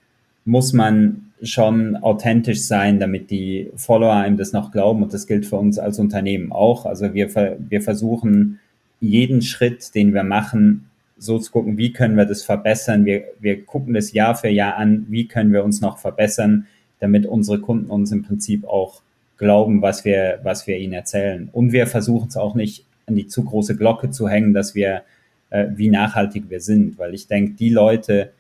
muss 0.46 0.74
man 0.74 1.32
schon 1.42 1.98
authentisch 1.98 2.62
sein, 2.62 3.00
damit 3.00 3.30
die 3.30 3.72
Follower 3.75 4.14
einem 4.14 4.38
das 4.38 4.54
noch 4.54 4.72
glauben. 4.72 5.04
Und 5.04 5.14
das 5.14 5.28
gilt 5.28 5.46
für 5.46 5.58
uns 5.58 5.78
als 5.80 6.00
Unternehmen 6.00 6.52
auch. 6.52 6.86
Also 6.86 7.14
wir, 7.14 7.30
wir 7.58 7.82
versuchen 7.82 8.60
jeden 9.02 9.42
Schritt, 9.42 9.94
den 9.96 10.14
wir 10.14 10.24
machen, 10.24 10.90
so 11.18 11.40
zu 11.40 11.52
gucken, 11.52 11.78
wie 11.78 11.94
können 11.94 12.18
wir 12.18 12.25
das 12.25 12.44
verbessern. 12.44 13.06
Wir, 13.06 13.24
wir 13.40 13.66
gucken 13.66 13.94
das 13.94 14.14
Jahr 14.14 14.36
für 14.36 14.50
Jahr 14.50 14.75
an, 14.75 15.06
wie 15.10 15.28
können 15.28 15.52
wir 15.52 15.64
uns 15.64 15.82
noch 15.82 15.98
verbessern, 15.98 16.68
damit 17.00 17.25
unsere 17.25 17.60
Kunden 17.60 17.90
uns 17.90 18.12
im 18.12 18.24
Prinzip 18.24 18.66
auch 18.66 19.02
glauben, 19.38 19.82
was 19.82 20.06
wir, 20.06 20.40
was 20.44 20.68
wir 20.68 20.78
ihnen 20.78 20.94
erzählen. 20.94 21.50
Und 21.52 21.72
wir 21.72 21.88
versuchen 21.88 22.28
es 22.28 22.38
auch 22.38 22.56
nicht 22.56 22.86
an 23.06 23.16
die 23.16 23.28
zu 23.28 23.44
große 23.44 23.75
Glocke 23.75 24.10
zu 24.10 24.30
hängen, 24.30 24.54
dass 24.54 24.75
wir, 24.75 25.04
äh, 25.50 25.68
wie 25.75 25.90
nachhaltig 25.90 26.50
wir 26.50 26.62
sind. 26.62 26.98
Weil 26.98 27.14
ich 27.14 27.28
denke, 27.28 27.54
die 27.54 27.70
Leute, 27.70 28.32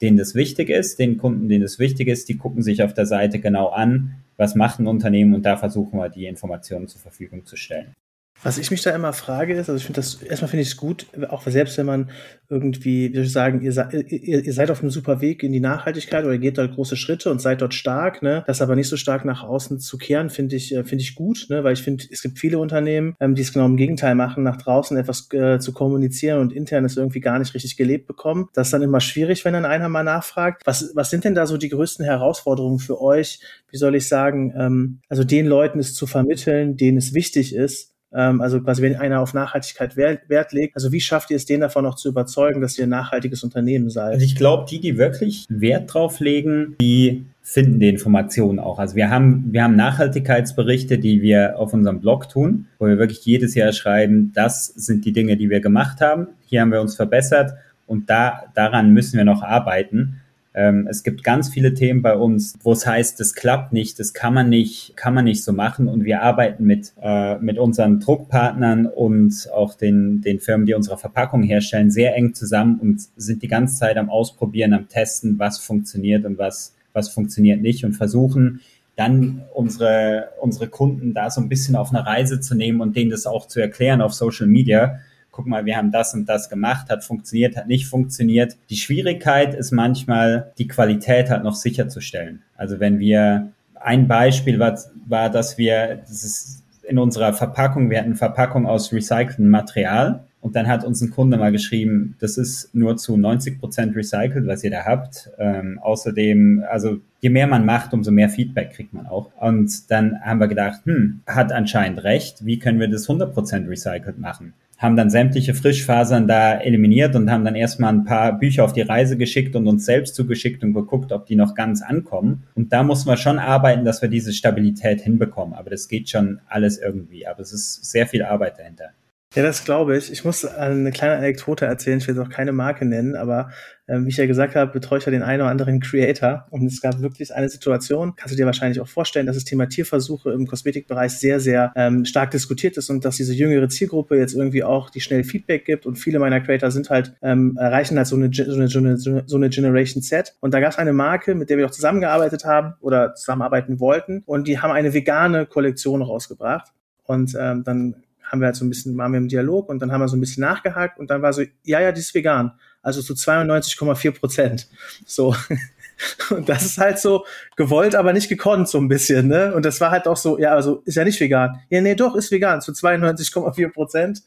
denen 0.00 0.16
das 0.16 0.34
wichtig 0.34 0.70
ist, 0.70 0.98
den 0.98 1.18
Kunden, 1.18 1.48
denen 1.48 1.62
das 1.62 1.78
wichtig 1.78 2.08
ist, 2.08 2.28
die 2.28 2.36
gucken 2.36 2.62
sich 2.62 2.82
auf 2.82 2.94
der 2.94 3.06
Seite 3.06 3.38
genau 3.40 3.68
an, 3.68 4.14
was 4.36 4.54
macht 4.54 4.78
ein 4.78 4.86
Unternehmen 4.86 5.34
und 5.34 5.44
da 5.44 5.56
versuchen 5.56 5.98
wir 5.98 6.08
die 6.08 6.26
Informationen 6.26 6.88
zur 6.88 7.00
Verfügung 7.00 7.44
zu 7.44 7.56
stellen. 7.56 7.94
Was 8.42 8.58
ich 8.58 8.70
mich 8.70 8.82
da 8.82 8.94
immer 8.94 9.12
frage 9.12 9.54
ist, 9.54 9.68
also 9.68 9.76
ich 9.76 9.84
finde 9.84 10.00
das, 10.00 10.22
erstmal 10.22 10.48
finde 10.48 10.62
ich 10.62 10.68
es 10.68 10.76
gut, 10.76 11.06
auch 11.28 11.44
selbst 11.46 11.76
wenn 11.76 11.86
man 11.86 12.10
irgendwie, 12.48 13.10
wie 13.10 13.16
soll 13.16 13.24
ich 13.24 13.32
sagen, 13.32 13.60
ihr, 13.62 13.72
ihr, 13.92 14.44
ihr 14.44 14.52
seid 14.52 14.70
auf 14.70 14.80
einem 14.80 14.90
super 14.90 15.20
Weg 15.20 15.42
in 15.42 15.52
die 15.52 15.60
Nachhaltigkeit 15.60 16.24
oder 16.24 16.34
ihr 16.34 16.38
geht 16.38 16.56
dort 16.56 16.74
große 16.74 16.96
Schritte 16.96 17.30
und 17.30 17.42
seid 17.42 17.60
dort 17.60 17.74
stark, 17.74 18.22
ne, 18.22 18.44
das 18.46 18.62
aber 18.62 18.76
nicht 18.76 18.88
so 18.88 18.96
stark 18.96 19.24
nach 19.24 19.42
außen 19.42 19.80
zu 19.80 19.98
kehren, 19.98 20.30
finde 20.30 20.56
ich, 20.56 20.74
äh, 20.74 20.84
finde 20.84 21.02
ich 21.02 21.14
gut, 21.14 21.46
ne, 21.50 21.64
weil 21.64 21.72
ich 21.72 21.82
finde, 21.82 22.04
es 22.10 22.22
gibt 22.22 22.38
viele 22.38 22.58
Unternehmen, 22.58 23.16
ähm, 23.20 23.34
die 23.34 23.42
es 23.42 23.52
genau 23.52 23.66
im 23.66 23.76
Gegenteil 23.76 24.14
machen, 24.14 24.44
nach 24.44 24.56
draußen 24.56 24.96
etwas 24.96 25.30
äh, 25.32 25.58
zu 25.58 25.72
kommunizieren 25.72 26.40
und 26.40 26.52
intern 26.52 26.84
es 26.84 26.96
irgendwie 26.96 27.20
gar 27.20 27.38
nicht 27.38 27.54
richtig 27.54 27.76
gelebt 27.76 28.06
bekommen. 28.06 28.48
Das 28.54 28.68
ist 28.68 28.72
dann 28.72 28.82
immer 28.82 29.00
schwierig, 29.00 29.44
wenn 29.44 29.52
dann 29.52 29.64
einer 29.64 29.88
mal 29.88 30.04
nachfragt. 30.04 30.62
Was, 30.64 30.92
was 30.94 31.10
sind 31.10 31.24
denn 31.24 31.34
da 31.34 31.46
so 31.46 31.56
die 31.56 31.68
größten 31.68 32.04
Herausforderungen 32.04 32.78
für 32.78 33.00
euch? 33.00 33.40
Wie 33.70 33.76
soll 33.76 33.96
ich 33.96 34.08
sagen, 34.08 34.54
ähm, 34.56 35.00
also 35.08 35.24
den 35.24 35.46
Leuten 35.46 35.80
es 35.80 35.94
zu 35.94 36.06
vermitteln, 36.06 36.76
denen 36.76 36.98
es 36.98 37.12
wichtig 37.12 37.54
ist, 37.54 37.97
also 38.10 38.60
quasi, 38.62 38.82
wenn 38.82 38.96
einer 38.96 39.20
auf 39.20 39.34
Nachhaltigkeit 39.34 39.96
Wert, 39.96 40.28
Wert, 40.28 40.52
legt, 40.52 40.76
also 40.76 40.92
wie 40.92 41.00
schafft 41.00 41.30
ihr 41.30 41.36
es, 41.36 41.44
den 41.44 41.60
davon 41.60 41.84
noch 41.84 41.94
zu 41.94 42.08
überzeugen, 42.08 42.60
dass 42.60 42.78
ihr 42.78 42.86
ein 42.86 42.90
nachhaltiges 42.90 43.44
Unternehmen 43.44 43.90
seid? 43.90 44.14
Also 44.14 44.24
ich 44.24 44.34
glaube, 44.34 44.66
die, 44.68 44.80
die 44.80 44.96
wirklich 44.96 45.44
Wert 45.50 45.92
drauf 45.92 46.20
legen, 46.20 46.76
die 46.80 47.26
finden 47.42 47.80
die 47.80 47.88
Informationen 47.88 48.58
auch. 48.58 48.78
Also 48.78 48.96
wir 48.96 49.10
haben, 49.10 49.52
wir 49.52 49.62
haben 49.62 49.76
Nachhaltigkeitsberichte, 49.76 50.98
die 50.98 51.22
wir 51.22 51.58
auf 51.58 51.72
unserem 51.74 52.00
Blog 52.00 52.28
tun, 52.28 52.66
wo 52.78 52.86
wir 52.86 52.98
wirklich 52.98 53.24
jedes 53.24 53.54
Jahr 53.54 53.72
schreiben, 53.72 54.32
das 54.34 54.66
sind 54.66 55.04
die 55.04 55.12
Dinge, 55.12 55.36
die 55.36 55.50
wir 55.50 55.60
gemacht 55.60 56.00
haben. 56.00 56.28
Hier 56.46 56.62
haben 56.62 56.72
wir 56.72 56.80
uns 56.80 56.96
verbessert 56.96 57.52
und 57.86 58.10
da, 58.10 58.44
daran 58.54 58.92
müssen 58.92 59.16
wir 59.16 59.24
noch 59.24 59.42
arbeiten. 59.42 60.20
Ähm, 60.58 60.88
es 60.90 61.04
gibt 61.04 61.22
ganz 61.22 61.50
viele 61.50 61.72
Themen 61.72 62.02
bei 62.02 62.16
uns, 62.16 62.58
wo 62.64 62.72
es 62.72 62.84
heißt, 62.84 63.20
das 63.20 63.34
klappt 63.34 63.72
nicht, 63.72 64.00
das 64.00 64.12
kann 64.12 64.34
man 64.34 64.48
nicht, 64.48 64.96
kann 64.96 65.14
man 65.14 65.24
nicht 65.24 65.44
so 65.44 65.52
machen. 65.52 65.86
Und 65.86 66.04
wir 66.04 66.20
arbeiten 66.22 66.64
mit, 66.64 66.94
äh, 67.00 67.38
mit 67.38 67.58
unseren 67.58 68.00
Druckpartnern 68.00 68.86
und 68.86 69.48
auch 69.54 69.74
den, 69.74 70.20
den 70.20 70.40
Firmen, 70.40 70.66
die 70.66 70.74
unsere 70.74 70.98
Verpackung 70.98 71.44
herstellen, 71.44 71.92
sehr 71.92 72.16
eng 72.16 72.34
zusammen 72.34 72.80
und 72.80 73.00
sind 73.16 73.44
die 73.44 73.46
ganze 73.46 73.76
Zeit 73.76 73.96
am 73.96 74.10
Ausprobieren, 74.10 74.72
am 74.72 74.88
Testen, 74.88 75.38
was 75.38 75.58
funktioniert 75.58 76.24
und 76.24 76.38
was, 76.38 76.74
was 76.92 77.08
funktioniert 77.08 77.62
nicht 77.62 77.84
und 77.84 77.92
versuchen, 77.92 78.60
dann 78.96 79.42
unsere, 79.54 80.30
unsere 80.40 80.66
Kunden 80.66 81.14
da 81.14 81.30
so 81.30 81.40
ein 81.40 81.48
bisschen 81.48 81.76
auf 81.76 81.94
eine 81.94 82.04
Reise 82.04 82.40
zu 82.40 82.56
nehmen 82.56 82.80
und 82.80 82.96
denen 82.96 83.12
das 83.12 83.26
auch 83.26 83.46
zu 83.46 83.60
erklären 83.60 84.00
auf 84.00 84.12
Social 84.12 84.48
Media, 84.48 84.98
guck 85.38 85.46
mal, 85.46 85.64
wir 85.66 85.76
haben 85.76 85.92
das 85.92 86.14
und 86.14 86.28
das 86.28 86.48
gemacht, 86.48 86.90
hat 86.90 87.04
funktioniert, 87.04 87.56
hat 87.56 87.68
nicht 87.68 87.86
funktioniert. 87.86 88.56
Die 88.70 88.76
Schwierigkeit 88.76 89.54
ist 89.54 89.70
manchmal, 89.70 90.52
die 90.58 90.66
Qualität 90.66 91.30
halt 91.30 91.44
noch 91.44 91.54
sicherzustellen. 91.54 92.42
Also 92.56 92.80
wenn 92.80 92.98
wir 92.98 93.52
ein 93.76 94.08
Beispiel 94.08 94.58
war, 94.58 94.76
war 95.06 95.30
dass 95.30 95.56
wir, 95.56 96.00
das 96.08 96.24
ist 96.24 96.64
in 96.82 96.98
unserer 96.98 97.34
Verpackung, 97.34 97.88
wir 97.88 98.00
hatten 98.00 98.16
Verpackung 98.16 98.66
aus 98.66 98.92
recyceltem 98.92 99.48
Material 99.48 100.24
und 100.48 100.56
dann 100.56 100.66
hat 100.66 100.82
uns 100.82 101.02
ein 101.02 101.10
Kunde 101.10 101.36
mal 101.36 101.52
geschrieben, 101.52 102.16
das 102.20 102.38
ist 102.38 102.74
nur 102.74 102.96
zu 102.96 103.18
90 103.18 103.60
Prozent 103.60 103.94
recycelt, 103.94 104.46
was 104.46 104.64
ihr 104.64 104.70
da 104.70 104.86
habt. 104.86 105.28
Ähm, 105.38 105.78
außerdem, 105.78 106.64
also 106.70 107.00
je 107.20 107.28
mehr 107.28 107.46
man 107.46 107.66
macht, 107.66 107.92
umso 107.92 108.10
mehr 108.10 108.30
Feedback 108.30 108.70
kriegt 108.70 108.94
man 108.94 109.06
auch. 109.06 109.30
Und 109.38 109.90
dann 109.90 110.18
haben 110.22 110.40
wir 110.40 110.48
gedacht, 110.48 110.86
hm, 110.86 111.20
hat 111.26 111.52
anscheinend 111.52 112.02
recht, 112.02 112.46
wie 112.46 112.58
können 112.58 112.80
wir 112.80 112.88
das 112.88 113.02
100 113.10 113.34
Prozent 113.34 113.68
recycelt 113.68 114.18
machen? 114.18 114.54
Haben 114.78 114.96
dann 114.96 115.10
sämtliche 115.10 115.52
Frischfasern 115.52 116.26
da 116.26 116.54
eliminiert 116.54 117.14
und 117.14 117.30
haben 117.30 117.44
dann 117.44 117.54
erstmal 117.54 117.92
ein 117.92 118.04
paar 118.06 118.38
Bücher 118.38 118.64
auf 118.64 118.72
die 118.72 118.80
Reise 118.80 119.18
geschickt 119.18 119.54
und 119.54 119.66
uns 119.66 119.84
selbst 119.84 120.14
zugeschickt 120.14 120.64
und 120.64 120.72
geguckt, 120.72 121.12
ob 121.12 121.26
die 121.26 121.36
noch 121.36 121.54
ganz 121.54 121.82
ankommen. 121.82 122.44
Und 122.54 122.72
da 122.72 122.82
muss 122.82 123.04
man 123.04 123.18
schon 123.18 123.38
arbeiten, 123.38 123.84
dass 123.84 124.00
wir 124.00 124.08
diese 124.08 124.32
Stabilität 124.32 125.02
hinbekommen. 125.02 125.52
Aber 125.52 125.68
das 125.68 125.88
geht 125.88 126.08
schon 126.08 126.40
alles 126.48 126.78
irgendwie. 126.78 127.26
Aber 127.26 127.40
es 127.40 127.52
ist 127.52 127.84
sehr 127.84 128.06
viel 128.06 128.22
Arbeit 128.22 128.58
dahinter. 128.58 128.92
Ja, 129.34 129.42
das 129.42 129.64
glaube 129.66 129.94
ich. 129.94 130.10
Ich 130.10 130.24
muss 130.24 130.46
eine 130.46 130.90
kleine 130.90 131.16
Anekdote 131.16 131.66
erzählen. 131.66 131.98
Ich 131.98 132.08
will 132.08 132.14
jetzt 132.16 132.26
auch 132.26 132.30
keine 132.30 132.52
Marke 132.52 132.86
nennen, 132.86 133.14
aber 133.14 133.50
äh, 133.86 133.98
wie 134.00 134.08
ich 134.08 134.16
ja 134.16 134.24
gesagt 134.24 134.54
habe, 134.56 134.72
betreue 134.72 135.00
ich 135.00 135.04
ja 135.04 135.10
den 135.10 135.22
einen 135.22 135.42
oder 135.42 135.50
anderen 135.50 135.80
Creator. 135.80 136.46
Und 136.48 136.64
es 136.64 136.80
gab 136.80 137.02
wirklich 137.02 137.34
eine 137.34 137.50
Situation, 137.50 138.14
kannst 138.16 138.32
du 138.32 138.38
dir 138.38 138.46
wahrscheinlich 138.46 138.80
auch 138.80 138.88
vorstellen, 138.88 139.26
dass 139.26 139.36
das 139.36 139.44
Thema 139.44 139.68
Tierversuche 139.68 140.30
im 140.30 140.46
Kosmetikbereich 140.46 141.12
sehr, 141.12 141.40
sehr 141.40 141.72
ähm, 141.76 142.06
stark 142.06 142.30
diskutiert 142.30 142.78
ist 142.78 142.88
und 142.88 143.04
dass 143.04 143.16
diese 143.16 143.34
jüngere 143.34 143.68
Zielgruppe 143.68 144.16
jetzt 144.16 144.34
irgendwie 144.34 144.64
auch 144.64 144.88
die 144.88 145.02
schnell 145.02 145.24
Feedback 145.24 145.66
gibt. 145.66 145.84
Und 145.84 145.96
viele 145.96 146.18
meiner 146.20 146.40
Creator 146.40 146.70
sind 146.70 146.88
halt, 146.88 147.14
ähm, 147.20 147.54
erreichen 147.60 147.98
halt 147.98 148.06
so 148.06 148.16
eine, 148.16 148.30
so, 148.32 148.54
eine, 148.54 148.68
so, 148.68 148.78
eine, 148.78 148.96
so 148.96 149.36
eine 149.36 149.50
Generation 149.50 150.02
Z. 150.02 150.36
Und 150.40 150.54
da 150.54 150.60
gab 150.60 150.72
es 150.72 150.78
eine 150.78 150.94
Marke, 150.94 151.34
mit 151.34 151.50
der 151.50 151.58
wir 151.58 151.66
auch 151.66 151.70
zusammengearbeitet 151.70 152.46
haben 152.46 152.76
oder 152.80 153.14
zusammenarbeiten 153.14 153.78
wollten. 153.78 154.22
Und 154.24 154.48
die 154.48 154.58
haben 154.58 154.70
eine 154.70 154.94
vegane 154.94 155.44
Kollektion 155.44 156.00
rausgebracht. 156.00 156.72
Und 157.04 157.34
ähm, 157.38 157.62
dann 157.64 157.94
haben 158.30 158.40
wir 158.40 158.46
halt 158.46 158.56
so 158.56 158.64
ein 158.64 158.68
bisschen, 158.68 158.96
waren 158.96 159.12
wir 159.12 159.18
im 159.18 159.28
Dialog 159.28 159.68
und 159.68 159.80
dann 159.80 159.92
haben 159.92 160.00
wir 160.00 160.08
so 160.08 160.16
ein 160.16 160.20
bisschen 160.20 160.42
nachgehakt 160.42 160.98
und 160.98 161.10
dann 161.10 161.22
war 161.22 161.32
so, 161.32 161.42
ja, 161.64 161.80
ja, 161.80 161.92
die 161.92 162.00
ist 162.00 162.14
vegan. 162.14 162.52
Also 162.82 163.02
zu 163.02 163.14
92,4 163.14 164.12
Prozent. 164.12 164.68
So. 165.04 165.34
Und 166.30 166.48
das 166.48 166.64
ist 166.64 166.78
halt 166.78 166.98
so 166.98 167.24
gewollt, 167.56 167.94
aber 167.94 168.12
nicht 168.12 168.28
gekonnt, 168.28 168.68
so 168.68 168.78
ein 168.78 168.88
bisschen, 168.88 169.26
ne? 169.26 169.52
Und 169.52 169.64
das 169.64 169.80
war 169.80 169.90
halt 169.90 170.06
auch 170.06 170.16
so, 170.16 170.38
ja, 170.38 170.54
also 170.54 170.82
ist 170.84 170.94
ja 170.94 171.04
nicht 171.04 171.18
vegan. 171.18 171.60
Ja, 171.70 171.80
nee, 171.80 171.96
doch, 171.96 172.14
ist 172.14 172.30
vegan, 172.30 172.60
zu 172.60 172.72
92,4 172.72 173.72
Prozent. 173.72 174.22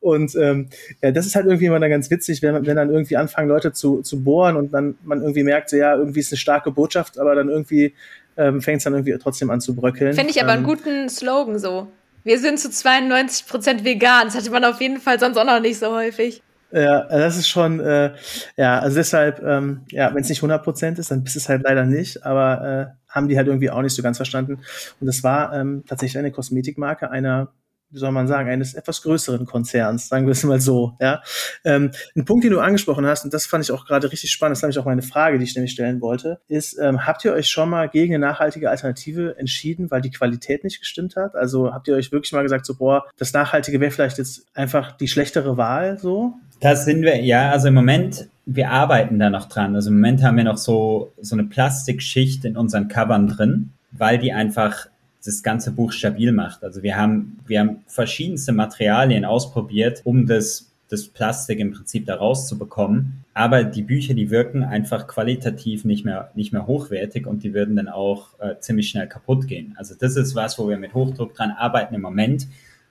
Und 0.00 0.34
ähm, 0.36 0.68
ja, 1.02 1.12
das 1.12 1.26
ist 1.26 1.34
halt 1.34 1.46
irgendwie 1.46 1.66
immer 1.66 1.80
dann 1.80 1.90
ganz 1.90 2.10
witzig, 2.10 2.42
wenn, 2.42 2.66
wenn 2.66 2.76
dann 2.76 2.90
irgendwie 2.90 3.16
anfangen, 3.16 3.48
Leute 3.48 3.72
zu, 3.72 4.02
zu 4.02 4.22
bohren 4.22 4.56
und 4.56 4.74
dann 4.74 4.96
man 5.02 5.22
irgendwie 5.22 5.44
merkt, 5.44 5.70
so, 5.70 5.76
ja, 5.76 5.96
irgendwie 5.96 6.20
ist 6.20 6.30
eine 6.30 6.38
starke 6.38 6.70
Botschaft, 6.70 7.18
aber 7.18 7.34
dann 7.34 7.48
irgendwie 7.48 7.94
ähm, 8.36 8.60
fängt 8.60 8.78
es 8.78 8.84
dann 8.84 8.92
irgendwie 8.92 9.16
trotzdem 9.18 9.50
an 9.50 9.60
zu 9.60 9.74
bröckeln. 9.74 10.14
Finde 10.14 10.30
ich 10.30 10.42
aber 10.42 10.52
ähm, 10.52 10.58
einen 10.58 10.66
guten 10.66 11.08
Slogan 11.08 11.58
so. 11.58 11.88
Wir 12.24 12.38
sind 12.38 12.58
zu 12.58 12.70
92 12.70 13.46
Prozent 13.46 13.84
vegan. 13.84 14.26
Das 14.26 14.34
hatte 14.34 14.50
man 14.50 14.64
auf 14.64 14.80
jeden 14.80 14.98
Fall 14.98 15.20
sonst 15.20 15.36
auch 15.36 15.44
noch 15.44 15.60
nicht 15.60 15.78
so 15.78 15.94
häufig. 15.94 16.42
Ja, 16.72 17.04
das 17.04 17.36
ist 17.36 17.48
schon, 17.48 17.78
äh, 17.78 18.14
ja, 18.56 18.80
also 18.80 18.96
deshalb, 18.96 19.40
ähm, 19.44 19.82
ja, 19.90 20.12
wenn 20.12 20.22
es 20.22 20.28
nicht 20.28 20.38
100 20.38 20.64
Prozent 20.64 20.98
ist, 20.98 21.10
dann 21.10 21.22
ist 21.22 21.36
es 21.36 21.48
halt 21.48 21.62
leider 21.62 21.84
nicht, 21.84 22.26
aber 22.26 22.96
äh, 22.96 23.12
haben 23.14 23.28
die 23.28 23.36
halt 23.36 23.46
irgendwie 23.46 23.70
auch 23.70 23.82
nicht 23.82 23.94
so 23.94 24.02
ganz 24.02 24.16
verstanden. 24.16 24.54
Und 24.98 25.06
das 25.06 25.22
war 25.22 25.54
ähm, 25.54 25.84
tatsächlich 25.86 26.18
eine 26.18 26.32
Kosmetikmarke 26.32 27.10
einer 27.10 27.52
wie 27.94 27.98
soll 27.98 28.10
man 28.10 28.26
sagen, 28.26 28.50
eines 28.50 28.74
etwas 28.74 29.02
größeren 29.02 29.46
Konzerns, 29.46 30.08
sagen 30.08 30.26
wir 30.26 30.32
es 30.32 30.42
mal 30.44 30.60
so. 30.60 30.96
Ja? 31.00 31.22
Ähm, 31.64 31.92
ein 32.16 32.24
Punkt, 32.24 32.44
den 32.44 32.50
du 32.50 32.58
angesprochen 32.58 33.06
hast, 33.06 33.24
und 33.24 33.32
das 33.32 33.46
fand 33.46 33.64
ich 33.64 33.70
auch 33.70 33.86
gerade 33.86 34.10
richtig 34.10 34.32
spannend, 34.32 34.52
das 34.52 34.58
ist 34.58 34.62
nämlich 34.64 34.78
auch 34.78 34.84
meine 34.84 35.02
Frage, 35.02 35.38
die 35.38 35.44
ich 35.44 35.54
nämlich 35.54 35.72
stellen 35.72 36.00
wollte, 36.00 36.40
ist, 36.48 36.76
ähm, 36.78 37.06
habt 37.06 37.24
ihr 37.24 37.32
euch 37.32 37.48
schon 37.48 37.70
mal 37.70 37.88
gegen 37.88 38.14
eine 38.14 38.26
nachhaltige 38.26 38.68
Alternative 38.68 39.38
entschieden, 39.38 39.90
weil 39.90 40.00
die 40.00 40.10
Qualität 40.10 40.64
nicht 40.64 40.80
gestimmt 40.80 41.14
hat? 41.16 41.36
Also 41.36 41.72
habt 41.72 41.86
ihr 41.86 41.94
euch 41.94 42.10
wirklich 42.10 42.32
mal 42.32 42.42
gesagt, 42.42 42.66
so, 42.66 42.74
boah, 42.74 43.04
das 43.16 43.32
Nachhaltige 43.32 43.80
wäre 43.80 43.92
vielleicht 43.92 44.18
jetzt 44.18 44.44
einfach 44.54 44.92
die 44.92 45.08
schlechtere 45.08 45.56
Wahl 45.56 45.98
so? 45.98 46.34
Das 46.60 46.84
sind 46.84 47.02
wir, 47.02 47.22
ja, 47.22 47.50
also 47.50 47.68
im 47.68 47.74
Moment, 47.74 48.28
wir 48.46 48.70
arbeiten 48.70 49.18
da 49.18 49.30
noch 49.30 49.48
dran. 49.48 49.74
Also 49.74 49.90
im 49.90 49.96
Moment 49.96 50.22
haben 50.22 50.36
wir 50.36 50.44
noch 50.44 50.58
so, 50.58 51.12
so 51.20 51.34
eine 51.34 51.44
Plastikschicht 51.44 52.44
in 52.44 52.56
unseren 52.56 52.88
Covern 52.88 53.28
drin, 53.28 53.72
weil 53.92 54.18
die 54.18 54.32
einfach 54.32 54.86
das 55.24 55.42
ganze 55.42 55.72
Buch 55.72 55.92
stabil 55.92 56.32
macht. 56.32 56.64
Also 56.64 56.82
wir 56.82 56.96
haben, 56.96 57.38
wir 57.46 57.60
haben 57.60 57.84
verschiedenste 57.86 58.52
Materialien 58.52 59.24
ausprobiert, 59.24 60.02
um 60.04 60.26
das, 60.26 60.70
das 60.88 61.08
Plastik 61.08 61.58
im 61.60 61.72
Prinzip 61.72 62.06
da 62.06 62.16
rauszubekommen. 62.16 63.24
Aber 63.32 63.64
die 63.64 63.82
Bücher, 63.82 64.14
die 64.14 64.30
wirken 64.30 64.62
einfach 64.62 65.06
qualitativ 65.06 65.84
nicht 65.84 66.04
mehr, 66.04 66.30
nicht 66.34 66.52
mehr 66.52 66.66
hochwertig 66.66 67.26
und 67.26 67.42
die 67.42 67.54
würden 67.54 67.76
dann 67.76 67.88
auch 67.88 68.38
äh, 68.38 68.58
ziemlich 68.60 68.88
schnell 68.88 69.08
kaputt 69.08 69.48
gehen. 69.48 69.74
Also 69.76 69.94
das 69.98 70.16
ist 70.16 70.34
was, 70.34 70.58
wo 70.58 70.68
wir 70.68 70.76
mit 70.76 70.94
Hochdruck 70.94 71.34
dran 71.34 71.50
arbeiten 71.50 71.94
im 71.94 72.02
Moment 72.02 72.46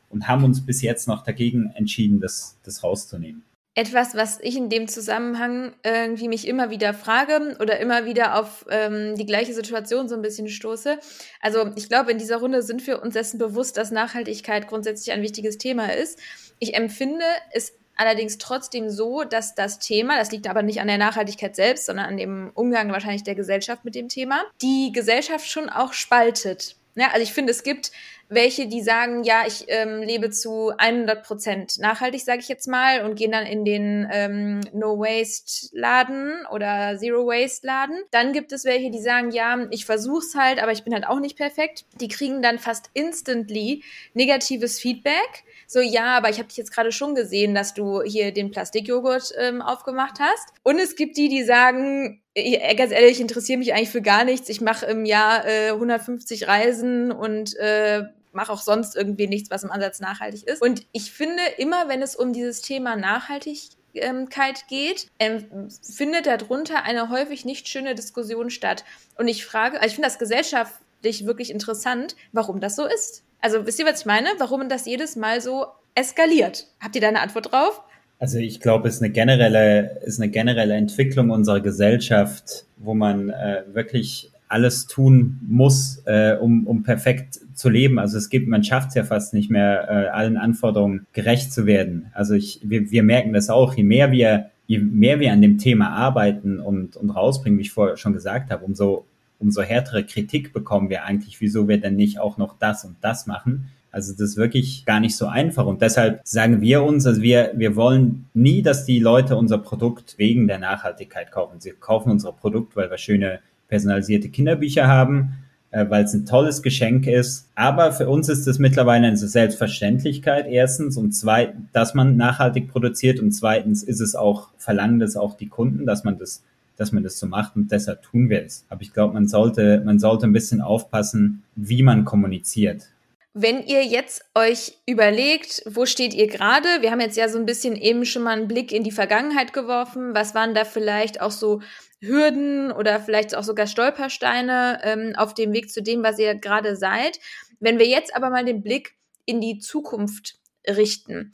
und 0.09 0.27
haben 0.27 0.43
uns 0.43 0.65
bis 0.65 0.81
jetzt 0.81 1.07
noch 1.07 1.23
dagegen 1.23 1.71
entschieden, 1.75 2.19
das, 2.19 2.57
das 2.63 2.83
rauszunehmen 2.83 3.43
etwas, 3.75 4.13
was 4.15 4.39
ich 4.41 4.55
in 4.55 4.69
dem 4.69 4.87
Zusammenhang 4.87 5.73
irgendwie 5.83 6.27
mich 6.27 6.47
immer 6.47 6.69
wieder 6.69 6.93
frage 6.93 7.57
oder 7.59 7.79
immer 7.79 8.05
wieder 8.05 8.39
auf 8.39 8.65
ähm, 8.69 9.15
die 9.15 9.25
gleiche 9.25 9.53
Situation 9.53 10.07
so 10.07 10.15
ein 10.15 10.21
bisschen 10.21 10.47
stoße. 10.47 10.99
Also 11.41 11.71
ich 11.75 11.89
glaube, 11.89 12.11
in 12.11 12.19
dieser 12.19 12.37
Runde 12.37 12.61
sind 12.61 12.85
wir 12.85 13.01
uns 13.01 13.13
dessen 13.13 13.39
bewusst, 13.39 13.77
dass 13.77 13.89
Nachhaltigkeit 13.89 14.67
grundsätzlich 14.67 15.11
ein 15.11 15.23
wichtiges 15.23 15.57
Thema 15.57 15.91
ist. 15.91 16.19
Ich 16.59 16.75
empfinde 16.75 17.25
es 17.51 17.73
allerdings 17.95 18.37
trotzdem 18.37 18.89
so, 18.89 19.23
dass 19.23 19.55
das 19.55 19.79
Thema, 19.79 20.17
das 20.17 20.31
liegt 20.31 20.47
aber 20.47 20.61
nicht 20.61 20.79
an 20.79 20.87
der 20.87 20.97
Nachhaltigkeit 20.99 21.55
selbst, 21.55 21.87
sondern 21.87 22.05
an 22.05 22.17
dem 22.17 22.51
Umgang 22.53 22.91
wahrscheinlich 22.91 23.23
der 23.23 23.35
Gesellschaft 23.35 23.85
mit 23.85 23.95
dem 23.95 24.07
Thema, 24.07 24.43
die 24.61 24.91
Gesellschaft 24.93 25.47
schon 25.47 25.69
auch 25.69 25.93
spaltet. 25.93 26.75
Ja, 26.95 27.07
also 27.07 27.23
ich 27.23 27.33
finde, 27.33 27.51
es 27.51 27.63
gibt 27.63 27.91
welche, 28.29 28.67
die 28.67 28.81
sagen, 28.81 29.23
ja, 29.23 29.43
ich 29.45 29.65
ähm, 29.67 30.01
lebe 30.01 30.29
zu 30.31 30.71
100 30.77 31.23
Prozent 31.23 31.79
nachhaltig, 31.79 32.21
sage 32.23 32.39
ich 32.39 32.47
jetzt 32.47 32.67
mal, 32.67 33.05
und 33.05 33.15
gehen 33.15 33.31
dann 33.31 33.45
in 33.45 33.65
den 33.65 34.07
ähm, 34.11 34.61
No-Waste-Laden 34.73 36.45
oder 36.51 36.97
Zero-Waste-Laden. 36.97 38.03
Dann 38.11 38.33
gibt 38.33 38.51
es 38.51 38.65
welche, 38.65 38.89
die 38.89 39.01
sagen, 39.01 39.31
ja, 39.31 39.67
ich 39.69 39.85
versuch's 39.85 40.35
halt, 40.35 40.61
aber 40.61 40.71
ich 40.71 40.83
bin 40.83 40.93
halt 40.93 41.07
auch 41.07 41.19
nicht 41.19 41.37
perfekt. 41.37 41.85
Die 41.99 42.07
kriegen 42.07 42.41
dann 42.41 42.59
fast 42.59 42.89
instantly 42.93 43.83
negatives 44.13 44.79
Feedback. 44.79 45.43
So, 45.67 45.79
ja, 45.79 46.17
aber 46.17 46.29
ich 46.29 46.37
habe 46.37 46.47
dich 46.47 46.57
jetzt 46.57 46.73
gerade 46.73 46.91
schon 46.91 47.15
gesehen, 47.15 47.53
dass 47.53 47.73
du 47.73 48.01
hier 48.01 48.31
den 48.31 48.51
Plastikjoghurt 48.51 49.33
ähm, 49.37 49.61
aufgemacht 49.61 50.19
hast. 50.19 50.53
Und 50.63 50.79
es 50.79 50.95
gibt 50.95 51.17
die, 51.17 51.29
die 51.29 51.43
sagen, 51.43 52.22
äh, 52.35 52.75
ganz 52.75 52.91
ehrlich, 52.91 53.13
ich 53.13 53.21
interessiere 53.21 53.59
mich 53.59 53.73
eigentlich 53.73 53.89
für 53.89 54.01
gar 54.01 54.23
nichts. 54.23 54.49
Ich 54.49 54.61
mache 54.61 54.85
im 54.85 55.05
Jahr 55.05 55.45
äh, 55.45 55.69
150 55.69 56.47
Reisen 56.47 57.11
und 57.11 57.55
äh, 57.57 58.03
mache 58.31 58.51
auch 58.51 58.61
sonst 58.61 58.95
irgendwie 58.95 59.27
nichts, 59.27 59.51
was 59.51 59.63
im 59.63 59.71
Ansatz 59.71 59.99
nachhaltig 59.99 60.47
ist. 60.47 60.61
Und 60.61 60.85
ich 60.91 61.11
finde, 61.11 61.41
immer 61.57 61.87
wenn 61.87 62.01
es 62.01 62.15
um 62.15 62.33
dieses 62.33 62.61
Thema 62.61 62.95
Nachhaltigkeit 62.95 64.67
geht, 64.67 65.07
ähm, 65.19 65.69
findet 65.81 66.25
darunter 66.25 66.83
eine 66.83 67.09
häufig 67.09 67.45
nicht 67.45 67.67
schöne 67.67 67.95
Diskussion 67.95 68.49
statt. 68.49 68.83
Und 69.17 69.27
ich 69.27 69.45
frage, 69.45 69.77
also 69.77 69.87
ich 69.87 69.95
finde 69.95 70.09
das 70.09 70.19
gesellschaftlich 70.19 71.25
wirklich 71.25 71.51
interessant, 71.51 72.15
warum 72.31 72.59
das 72.59 72.75
so 72.75 72.85
ist. 72.85 73.23
Also 73.39 73.65
wisst 73.65 73.79
ihr, 73.79 73.85
was 73.85 74.01
ich 74.01 74.05
meine? 74.05 74.29
Warum 74.37 74.67
das 74.69 74.85
jedes 74.85 75.15
Mal 75.15 75.41
so 75.41 75.67
eskaliert? 75.95 76.67
Habt 76.79 76.95
ihr 76.95 77.01
da 77.01 77.09
eine 77.09 77.21
Antwort 77.21 77.51
drauf? 77.51 77.83
Also 78.23 78.37
ich 78.37 78.61
glaube, 78.61 78.87
es 78.87 78.95
ist 78.95 79.01
eine 79.01 79.11
generelle, 79.11 79.99
ist 80.05 80.21
eine 80.21 80.31
generelle 80.31 80.75
Entwicklung 80.75 81.29
unserer 81.29 81.59
Gesellschaft, 81.59 82.65
wo 82.77 82.93
man 82.93 83.29
äh, 83.29 83.63
wirklich 83.73 84.31
alles 84.47 84.87
tun 84.87 85.41
muss, 85.45 86.01
äh, 86.05 86.37
um, 86.39 86.65
um 86.65 86.83
perfekt 86.83 87.41
zu 87.53 87.67
leben. 87.67 87.99
Also 87.99 88.17
es 88.17 88.29
gibt, 88.29 88.47
man 88.47 88.63
schafft 88.63 88.87
es 88.87 88.95
ja 88.95 89.03
fast 89.03 89.33
nicht 89.33 89.51
mehr, 89.51 89.89
äh, 89.89 90.07
allen 90.07 90.37
Anforderungen 90.37 91.05
gerecht 91.11 91.51
zu 91.51 91.65
werden. 91.65 92.11
Also 92.13 92.33
ich, 92.33 92.61
wir, 92.63 92.91
wir 92.91 93.03
merken 93.03 93.33
das 93.33 93.49
auch, 93.49 93.73
je 93.73 93.83
mehr 93.83 94.13
wir, 94.13 94.51
je 94.67 94.77
mehr 94.77 95.19
wir 95.19 95.33
an 95.33 95.41
dem 95.41 95.57
Thema 95.57 95.89
arbeiten 95.89 96.61
und, 96.61 96.95
und 96.95 97.09
rausbringen, 97.09 97.59
wie 97.59 97.63
ich 97.63 97.73
vorher 97.73 97.97
schon 97.97 98.13
gesagt 98.13 98.51
habe, 98.51 98.63
umso, 98.63 99.05
umso 99.37 99.63
härtere 99.63 100.05
Kritik 100.05 100.53
bekommen 100.53 100.89
wir 100.89 101.03
eigentlich, 101.03 101.41
wieso 101.41 101.67
wir 101.67 101.77
denn 101.77 101.97
nicht 101.97 102.21
auch 102.21 102.37
noch 102.37 102.57
das 102.57 102.85
und 102.85 102.95
das 103.01 103.27
machen. 103.27 103.69
Also 103.93 104.11
das 104.11 104.21
ist 104.21 104.37
wirklich 104.37 104.85
gar 104.85 104.99
nicht 104.99 105.15
so 105.15 105.27
einfach. 105.27 105.67
Und 105.67 105.83
deshalb 105.83 106.21
sagen 106.23 106.61
wir 106.61 106.81
uns, 106.81 107.05
also 107.05 107.21
wir, 107.21 107.51
wir 107.55 107.75
wollen 107.75 108.25
nie, 108.33 108.63
dass 108.63 108.85
die 108.85 108.99
Leute 108.99 109.37
unser 109.37 109.59
Produkt 109.59 110.15
wegen 110.17 110.47
der 110.47 110.57
Nachhaltigkeit 110.57 111.31
kaufen. 111.31 111.61
Sie 111.61 111.73
kaufen 111.79 112.09
unser 112.09 112.31
Produkt, 112.31 112.75
weil 112.75 112.89
wir 112.89 112.97
schöne 112.97 113.39
personalisierte 113.67 114.29
Kinderbücher 114.29 114.87
haben, 114.87 115.35
äh, 115.69 115.85
weil 115.89 116.05
es 116.05 116.13
ein 116.15 116.25
tolles 116.25 116.63
Geschenk 116.63 117.05
ist. 117.05 117.47
Aber 117.53 117.91
für 117.91 118.09
uns 118.09 118.29
ist 118.29 118.47
es 118.47 118.57
mittlerweile 118.57 119.05
eine 119.05 119.15
Selbstverständlichkeit, 119.15 120.47
erstens, 120.47 120.97
und 120.97 121.11
zweitens, 121.11 121.67
dass 121.71 121.93
man 121.93 122.17
nachhaltig 122.17 122.69
produziert 122.69 123.19
und 123.19 123.31
zweitens 123.31 123.83
ist 123.83 124.01
es 124.01 124.15
auch, 124.15 124.49
verlangen 124.57 124.99
das 124.99 125.15
auch 125.15 125.37
die 125.37 125.49
Kunden, 125.49 125.85
dass 125.85 126.03
man 126.03 126.17
das 126.17 126.43
dass 126.75 126.91
man 126.91 127.03
das 127.03 127.19
so 127.19 127.27
macht 127.27 127.55
und 127.55 127.71
deshalb 127.71 128.01
tun 128.01 128.29
wir 128.29 128.43
es. 128.43 128.65
Aber 128.67 128.81
ich 128.81 128.93
glaube, 128.93 129.13
man 129.13 129.27
sollte, 129.27 129.83
man 129.85 129.99
sollte 129.99 130.25
ein 130.25 130.33
bisschen 130.33 130.59
aufpassen, 130.59 131.43
wie 131.55 131.83
man 131.83 132.03
kommuniziert. 132.03 132.89
Wenn 133.35 133.65
ihr 133.65 133.83
jetzt 133.83 134.23
euch 134.35 134.77
überlegt, 134.85 135.63
wo 135.65 135.87
steht 135.87 136.13
ihr 136.13 136.27
gerade? 136.27 136.67
Wir 136.81 136.91
haben 136.91 136.99
jetzt 136.99 137.17
ja 137.17 137.27
so 137.27 137.39
ein 137.39 137.47
bisschen 137.47 137.75
eben 137.75 138.05
schon 138.05 138.21
mal 138.21 138.37
einen 138.37 138.47
Blick 138.47 138.71
in 138.71 138.83
die 138.83 138.91
Vergangenheit 138.91 139.53
geworfen. 139.53 140.13
Was 140.13 140.35
waren 140.35 140.53
da 140.53 140.65
vielleicht 140.65 141.19
auch 141.19 141.31
so 141.31 141.61
Hürden 141.99 142.71
oder 142.71 142.99
vielleicht 142.99 143.33
auch 143.35 143.43
sogar 143.43 143.65
Stolpersteine 143.65 144.81
ähm, 144.83 145.13
auf 145.15 145.33
dem 145.33 145.51
Weg 145.51 145.71
zu 145.71 145.81
dem, 145.81 146.03
was 146.03 146.19
ihr 146.19 146.35
gerade 146.35 146.75
seid? 146.75 147.19
Wenn 147.59 147.79
wir 147.79 147.87
jetzt 147.87 148.15
aber 148.15 148.29
mal 148.29 148.45
den 148.45 148.61
Blick 148.61 148.93
in 149.25 149.41
die 149.41 149.57
Zukunft 149.57 150.37
richten, 150.67 151.33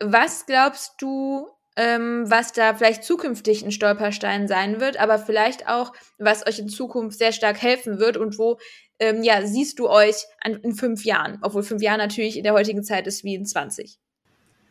was 0.00 0.46
glaubst 0.46 0.94
du, 0.98 1.48
ähm, 1.76 2.24
was 2.26 2.52
da 2.52 2.74
vielleicht 2.74 3.04
zukünftig 3.04 3.64
ein 3.64 3.72
Stolperstein 3.72 4.48
sein 4.48 4.80
wird, 4.80 5.00
aber 5.00 5.18
vielleicht 5.18 5.68
auch, 5.68 5.92
was 6.18 6.46
euch 6.46 6.58
in 6.58 6.68
Zukunft 6.68 7.18
sehr 7.18 7.32
stark 7.32 7.62
helfen 7.62 7.98
wird 7.98 8.16
und 8.16 8.38
wo 8.38 8.58
ähm, 8.98 9.22
ja, 9.22 9.44
siehst 9.44 9.78
du 9.78 9.88
euch 9.88 10.14
an, 10.40 10.54
in 10.62 10.74
fünf 10.74 11.04
Jahren? 11.04 11.38
Obwohl 11.42 11.62
fünf 11.62 11.82
Jahre 11.82 11.98
natürlich 11.98 12.36
in 12.36 12.44
der 12.44 12.52
heutigen 12.52 12.84
Zeit 12.84 13.06
ist 13.06 13.24
wie 13.24 13.34
in 13.34 13.44
20. 13.44 13.98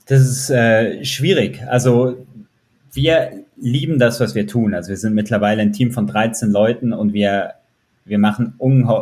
Das 0.05 0.21
ist 0.21 0.49
äh, 0.49 1.03
schwierig. 1.03 1.61
Also 1.67 2.25
wir 2.93 3.45
lieben 3.57 3.99
das, 3.99 4.19
was 4.19 4.35
wir 4.35 4.47
tun. 4.47 4.73
Also 4.73 4.89
wir 4.89 4.97
sind 4.97 5.13
mittlerweile 5.13 5.61
ein 5.61 5.73
Team 5.73 5.91
von 5.91 6.07
13 6.07 6.49
Leuten 6.49 6.93
und 6.93 7.13
wir 7.13 7.55
wir 8.05 8.17
machen, 8.17 8.53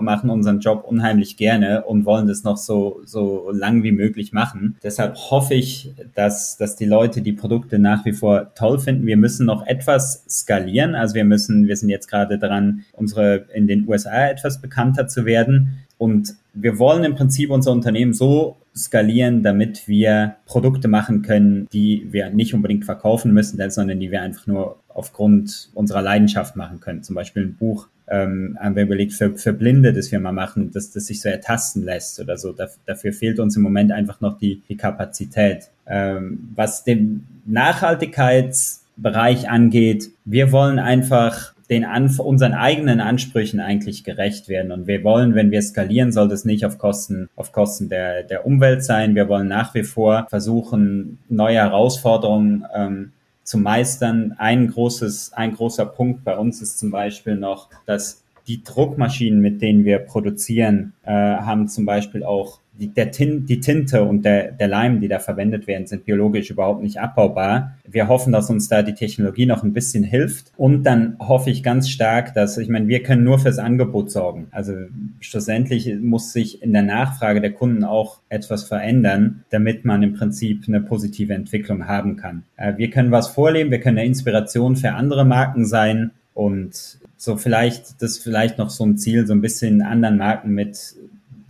machen 0.02 0.30
unseren 0.30 0.60
Job 0.60 0.84
unheimlich 0.88 1.38
gerne 1.38 1.84
und 1.86 2.06
wollen 2.06 2.28
das 2.28 2.44
noch 2.44 2.58
so, 2.58 3.02
so 3.06 3.50
lang 3.52 3.84
wie 3.84 3.92
möglich 3.92 4.34
machen. 4.34 4.78
Deshalb 4.84 5.16
hoffe 5.16 5.54
ich, 5.54 5.94
dass, 6.16 6.58
dass 6.58 6.76
die 6.76 6.86
Leute 6.86 7.22
die 7.22 7.34
Produkte 7.34 7.80
nach 7.80 8.06
wie 8.06 8.14
vor 8.14 8.54
toll 8.56 8.80
finden. 8.80 9.06
Wir 9.06 9.18
müssen 9.18 9.46
noch 9.46 9.66
etwas 9.66 10.26
skalieren. 10.30 10.96
Also 10.96 11.16
wir 11.16 11.26
müssen, 11.26 11.68
wir 11.68 11.78
sind 11.78 11.90
jetzt 11.90 12.08
gerade 12.08 12.38
dran, 12.38 12.84
unsere 12.94 13.46
in 13.54 13.68
den 13.68 13.88
USA 13.88 14.28
etwas 14.28 14.62
bekannter 14.62 15.08
zu 15.08 15.26
werden. 15.26 15.86
Und 15.98 16.36
wir 16.54 16.80
wollen 16.80 17.04
im 17.04 17.16
Prinzip 17.16 17.50
unser 17.50 17.72
Unternehmen 17.72 18.14
so 18.14 18.58
skalieren, 18.76 19.44
damit 19.44 19.88
wir 19.88 20.36
Produkte 20.46 20.88
machen 20.88 21.22
können, 21.22 21.68
die 21.72 22.08
wir 22.12 22.30
nicht 22.30 22.54
unbedingt 22.54 22.86
verkaufen 22.86 23.34
müssen, 23.34 23.60
sondern 23.70 24.00
die 24.00 24.12
wir 24.12 24.22
einfach 24.22 24.48
nur 24.48 24.80
aufgrund 24.88 25.70
unserer 25.74 26.02
Leidenschaft 26.02 26.56
machen 26.56 26.80
können. 26.80 27.04
Zum 27.04 27.16
Beispiel 27.16 27.44
ein 27.44 27.56
Buch 27.56 27.88
ähm, 28.10 28.58
haben 28.60 28.76
wir 28.76 28.84
überlegt, 28.84 29.14
für, 29.14 29.38
für 29.38 29.54
Blinde, 29.54 29.94
das 29.94 30.12
wir 30.12 30.20
mal 30.20 30.32
machen, 30.32 30.72
dass 30.72 30.92
das 30.92 31.06
sich 31.06 31.22
so 31.22 31.30
ertasten 31.30 31.84
lässt 31.84 32.20
oder 32.20 32.38
so. 32.38 32.52
Da, 32.52 32.68
dafür 32.86 33.14
fehlt 33.14 33.40
uns 33.40 33.56
im 33.56 33.64
Moment 33.64 33.92
einfach 33.92 34.22
noch 34.22 34.38
die, 34.38 34.62
die 34.68 34.78
Kapazität. 34.78 35.70
Ähm, 35.88 36.50
was 36.56 36.84
den 36.84 37.26
Nachhaltigkeitsbereich 37.46 39.50
angeht, 39.50 40.10
wir 40.26 40.52
wollen 40.52 40.80
einfach 40.80 41.54
den 41.70 41.86
Anf 41.86 42.20
unseren 42.20 42.54
eigenen 42.54 43.00
Ansprüchen 43.00 43.60
eigentlich 43.60 44.04
gerecht 44.04 44.50
werden. 44.50 44.72
Und 44.72 44.88
wir 44.88 45.04
wollen, 45.04 45.36
wenn 45.36 45.52
wir 45.52 45.62
skalieren, 45.62 46.12
soll 46.12 46.28
das 46.28 46.44
nicht 46.44 46.66
auf 46.66 46.80
Kosten, 46.80 47.30
auf 47.36 47.52
Kosten 47.52 47.90
der, 47.90 48.24
der 48.24 48.46
Umwelt 48.46 48.84
sein. 48.84 49.14
Wir 49.14 49.30
wollen 49.30 49.48
nach 49.48 49.76
wie 49.76 49.84
vor 49.84 50.26
versuchen, 50.30 51.20
neue 51.30 51.58
Herausforderungen 51.58 52.66
ähm, 52.74 53.12
zu 53.50 53.58
meistern. 53.58 54.36
Ein 54.38 54.68
großes, 54.68 55.34
ein 55.34 55.56
großer 55.56 55.88
Punkt 55.88 56.24
bei 56.24 56.38
uns 56.38 56.62
ist 56.62 56.78
zum 56.78 56.92
Beispiel 56.92 57.36
noch, 57.36 57.68
dass 57.88 58.24
die 58.48 58.64
Druckmaschinen, 58.64 59.40
mit 59.42 59.64
denen 59.64 59.86
wir 59.86 59.98
produzieren, 59.98 60.94
äh, 61.04 61.12
haben 61.12 61.68
zum 61.68 61.84
Beispiel 61.86 62.24
auch 62.24 62.59
die, 62.80 62.94
der 62.94 63.12
Tin, 63.12 63.46
die 63.46 63.60
Tinte 63.60 64.04
und 64.04 64.24
der, 64.24 64.52
der 64.52 64.68
Leim, 64.68 65.02
die 65.02 65.08
da 65.08 65.20
verwendet 65.20 65.68
werden, 65.68 65.86
sind 65.86 66.06
biologisch 66.06 66.50
überhaupt 66.50 66.82
nicht 66.82 67.00
abbaubar. 67.00 67.78
Wir 67.88 68.08
hoffen, 68.08 68.32
dass 68.32 68.50
uns 68.50 68.70
da 68.70 68.82
die 68.82 68.94
Technologie 68.94 69.46
noch 69.46 69.64
ein 69.64 69.74
bisschen 69.74 70.04
hilft. 70.04 70.52
Und 70.58 70.84
dann 70.84 71.18
hoffe 71.20 71.50
ich 71.50 71.62
ganz 71.62 71.90
stark, 71.90 72.34
dass, 72.34 72.58
ich 72.58 72.70
meine, 72.70 72.88
wir 72.88 73.04
können 73.04 73.24
nur 73.24 73.40
fürs 73.40 73.60
Angebot 73.60 74.12
sorgen. 74.12 74.48
Also 74.52 74.74
schlussendlich 75.20 75.94
muss 76.02 76.32
sich 76.32 76.64
in 76.64 76.72
der 76.74 76.84
Nachfrage 76.84 77.42
der 77.42 77.52
Kunden 77.52 77.84
auch 77.84 78.20
etwas 78.30 78.64
verändern, 78.64 79.44
damit 79.50 79.84
man 79.84 80.02
im 80.02 80.14
Prinzip 80.14 80.64
eine 80.68 80.82
positive 80.82 81.34
Entwicklung 81.34 81.88
haben 81.88 82.16
kann. 82.16 82.44
Äh, 82.56 82.78
wir 82.78 82.90
können 82.90 83.12
was 83.12 83.28
vorleben, 83.28 83.72
wir 83.72 83.80
können 83.80 83.98
eine 83.98 84.08
Inspiration 84.08 84.76
für 84.76 84.94
andere 84.94 85.26
Marken 85.26 85.66
sein 85.66 86.12
und 86.34 87.00
so 87.18 87.36
vielleicht, 87.36 88.02
das 88.02 88.18
vielleicht 88.18 88.58
noch 88.58 88.70
so 88.70 88.86
ein 88.86 88.98
Ziel, 88.98 89.28
so 89.28 89.34
ein 89.34 89.42
bisschen 89.42 89.82
anderen 89.82 90.18
Marken 90.18 90.52
mit 90.52 90.96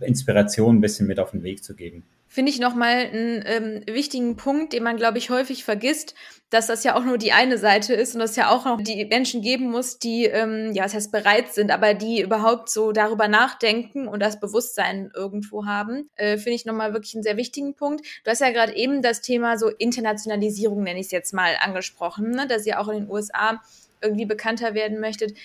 Inspiration 0.00 0.76
ein 0.76 0.80
bisschen 0.80 1.06
mit 1.06 1.20
auf 1.20 1.32
den 1.32 1.42
Weg 1.42 1.62
zu 1.64 1.74
geben. 1.74 2.04
Finde 2.32 2.52
ich 2.52 2.60
nochmal 2.60 3.08
einen 3.12 3.42
ähm, 3.44 3.82
wichtigen 3.92 4.36
Punkt, 4.36 4.72
den 4.72 4.84
man, 4.84 4.96
glaube 4.96 5.18
ich, 5.18 5.30
häufig 5.30 5.64
vergisst, 5.64 6.14
dass 6.48 6.68
das 6.68 6.84
ja 6.84 6.94
auch 6.94 7.04
nur 7.04 7.18
die 7.18 7.32
eine 7.32 7.58
Seite 7.58 7.92
ist 7.92 8.14
und 8.14 8.20
dass 8.20 8.36
ja 8.36 8.50
auch 8.50 8.66
noch 8.66 8.80
die 8.80 9.04
Menschen 9.04 9.42
geben 9.42 9.68
muss, 9.68 9.98
die, 9.98 10.26
ähm, 10.26 10.70
ja, 10.72 10.84
das 10.84 10.94
heißt 10.94 11.10
bereit 11.10 11.52
sind, 11.52 11.72
aber 11.72 11.92
die 11.92 12.20
überhaupt 12.20 12.70
so 12.70 12.92
darüber 12.92 13.26
nachdenken 13.26 14.06
und 14.06 14.20
das 14.20 14.38
Bewusstsein 14.38 15.10
irgendwo 15.12 15.66
haben. 15.66 16.08
Äh, 16.14 16.36
Finde 16.36 16.54
ich 16.54 16.64
nochmal 16.64 16.92
wirklich 16.92 17.16
einen 17.16 17.24
sehr 17.24 17.36
wichtigen 17.36 17.74
Punkt. 17.74 18.06
Du 18.22 18.30
hast 18.30 18.40
ja 18.40 18.50
gerade 18.50 18.76
eben 18.76 19.02
das 19.02 19.22
Thema 19.22 19.58
so 19.58 19.68
Internationalisierung, 19.68 20.84
nenne 20.84 21.00
ich 21.00 21.06
es 21.06 21.12
jetzt 21.12 21.34
mal, 21.34 21.56
angesprochen, 21.60 22.30
ne? 22.30 22.46
dass 22.46 22.64
ihr 22.64 22.78
auch 22.78 22.86
in 22.86 23.00
den 23.00 23.10
USA 23.10 23.60
irgendwie 24.00 24.26
bekannter 24.26 24.74
werden 24.74 25.00
möchtet. 25.00 25.36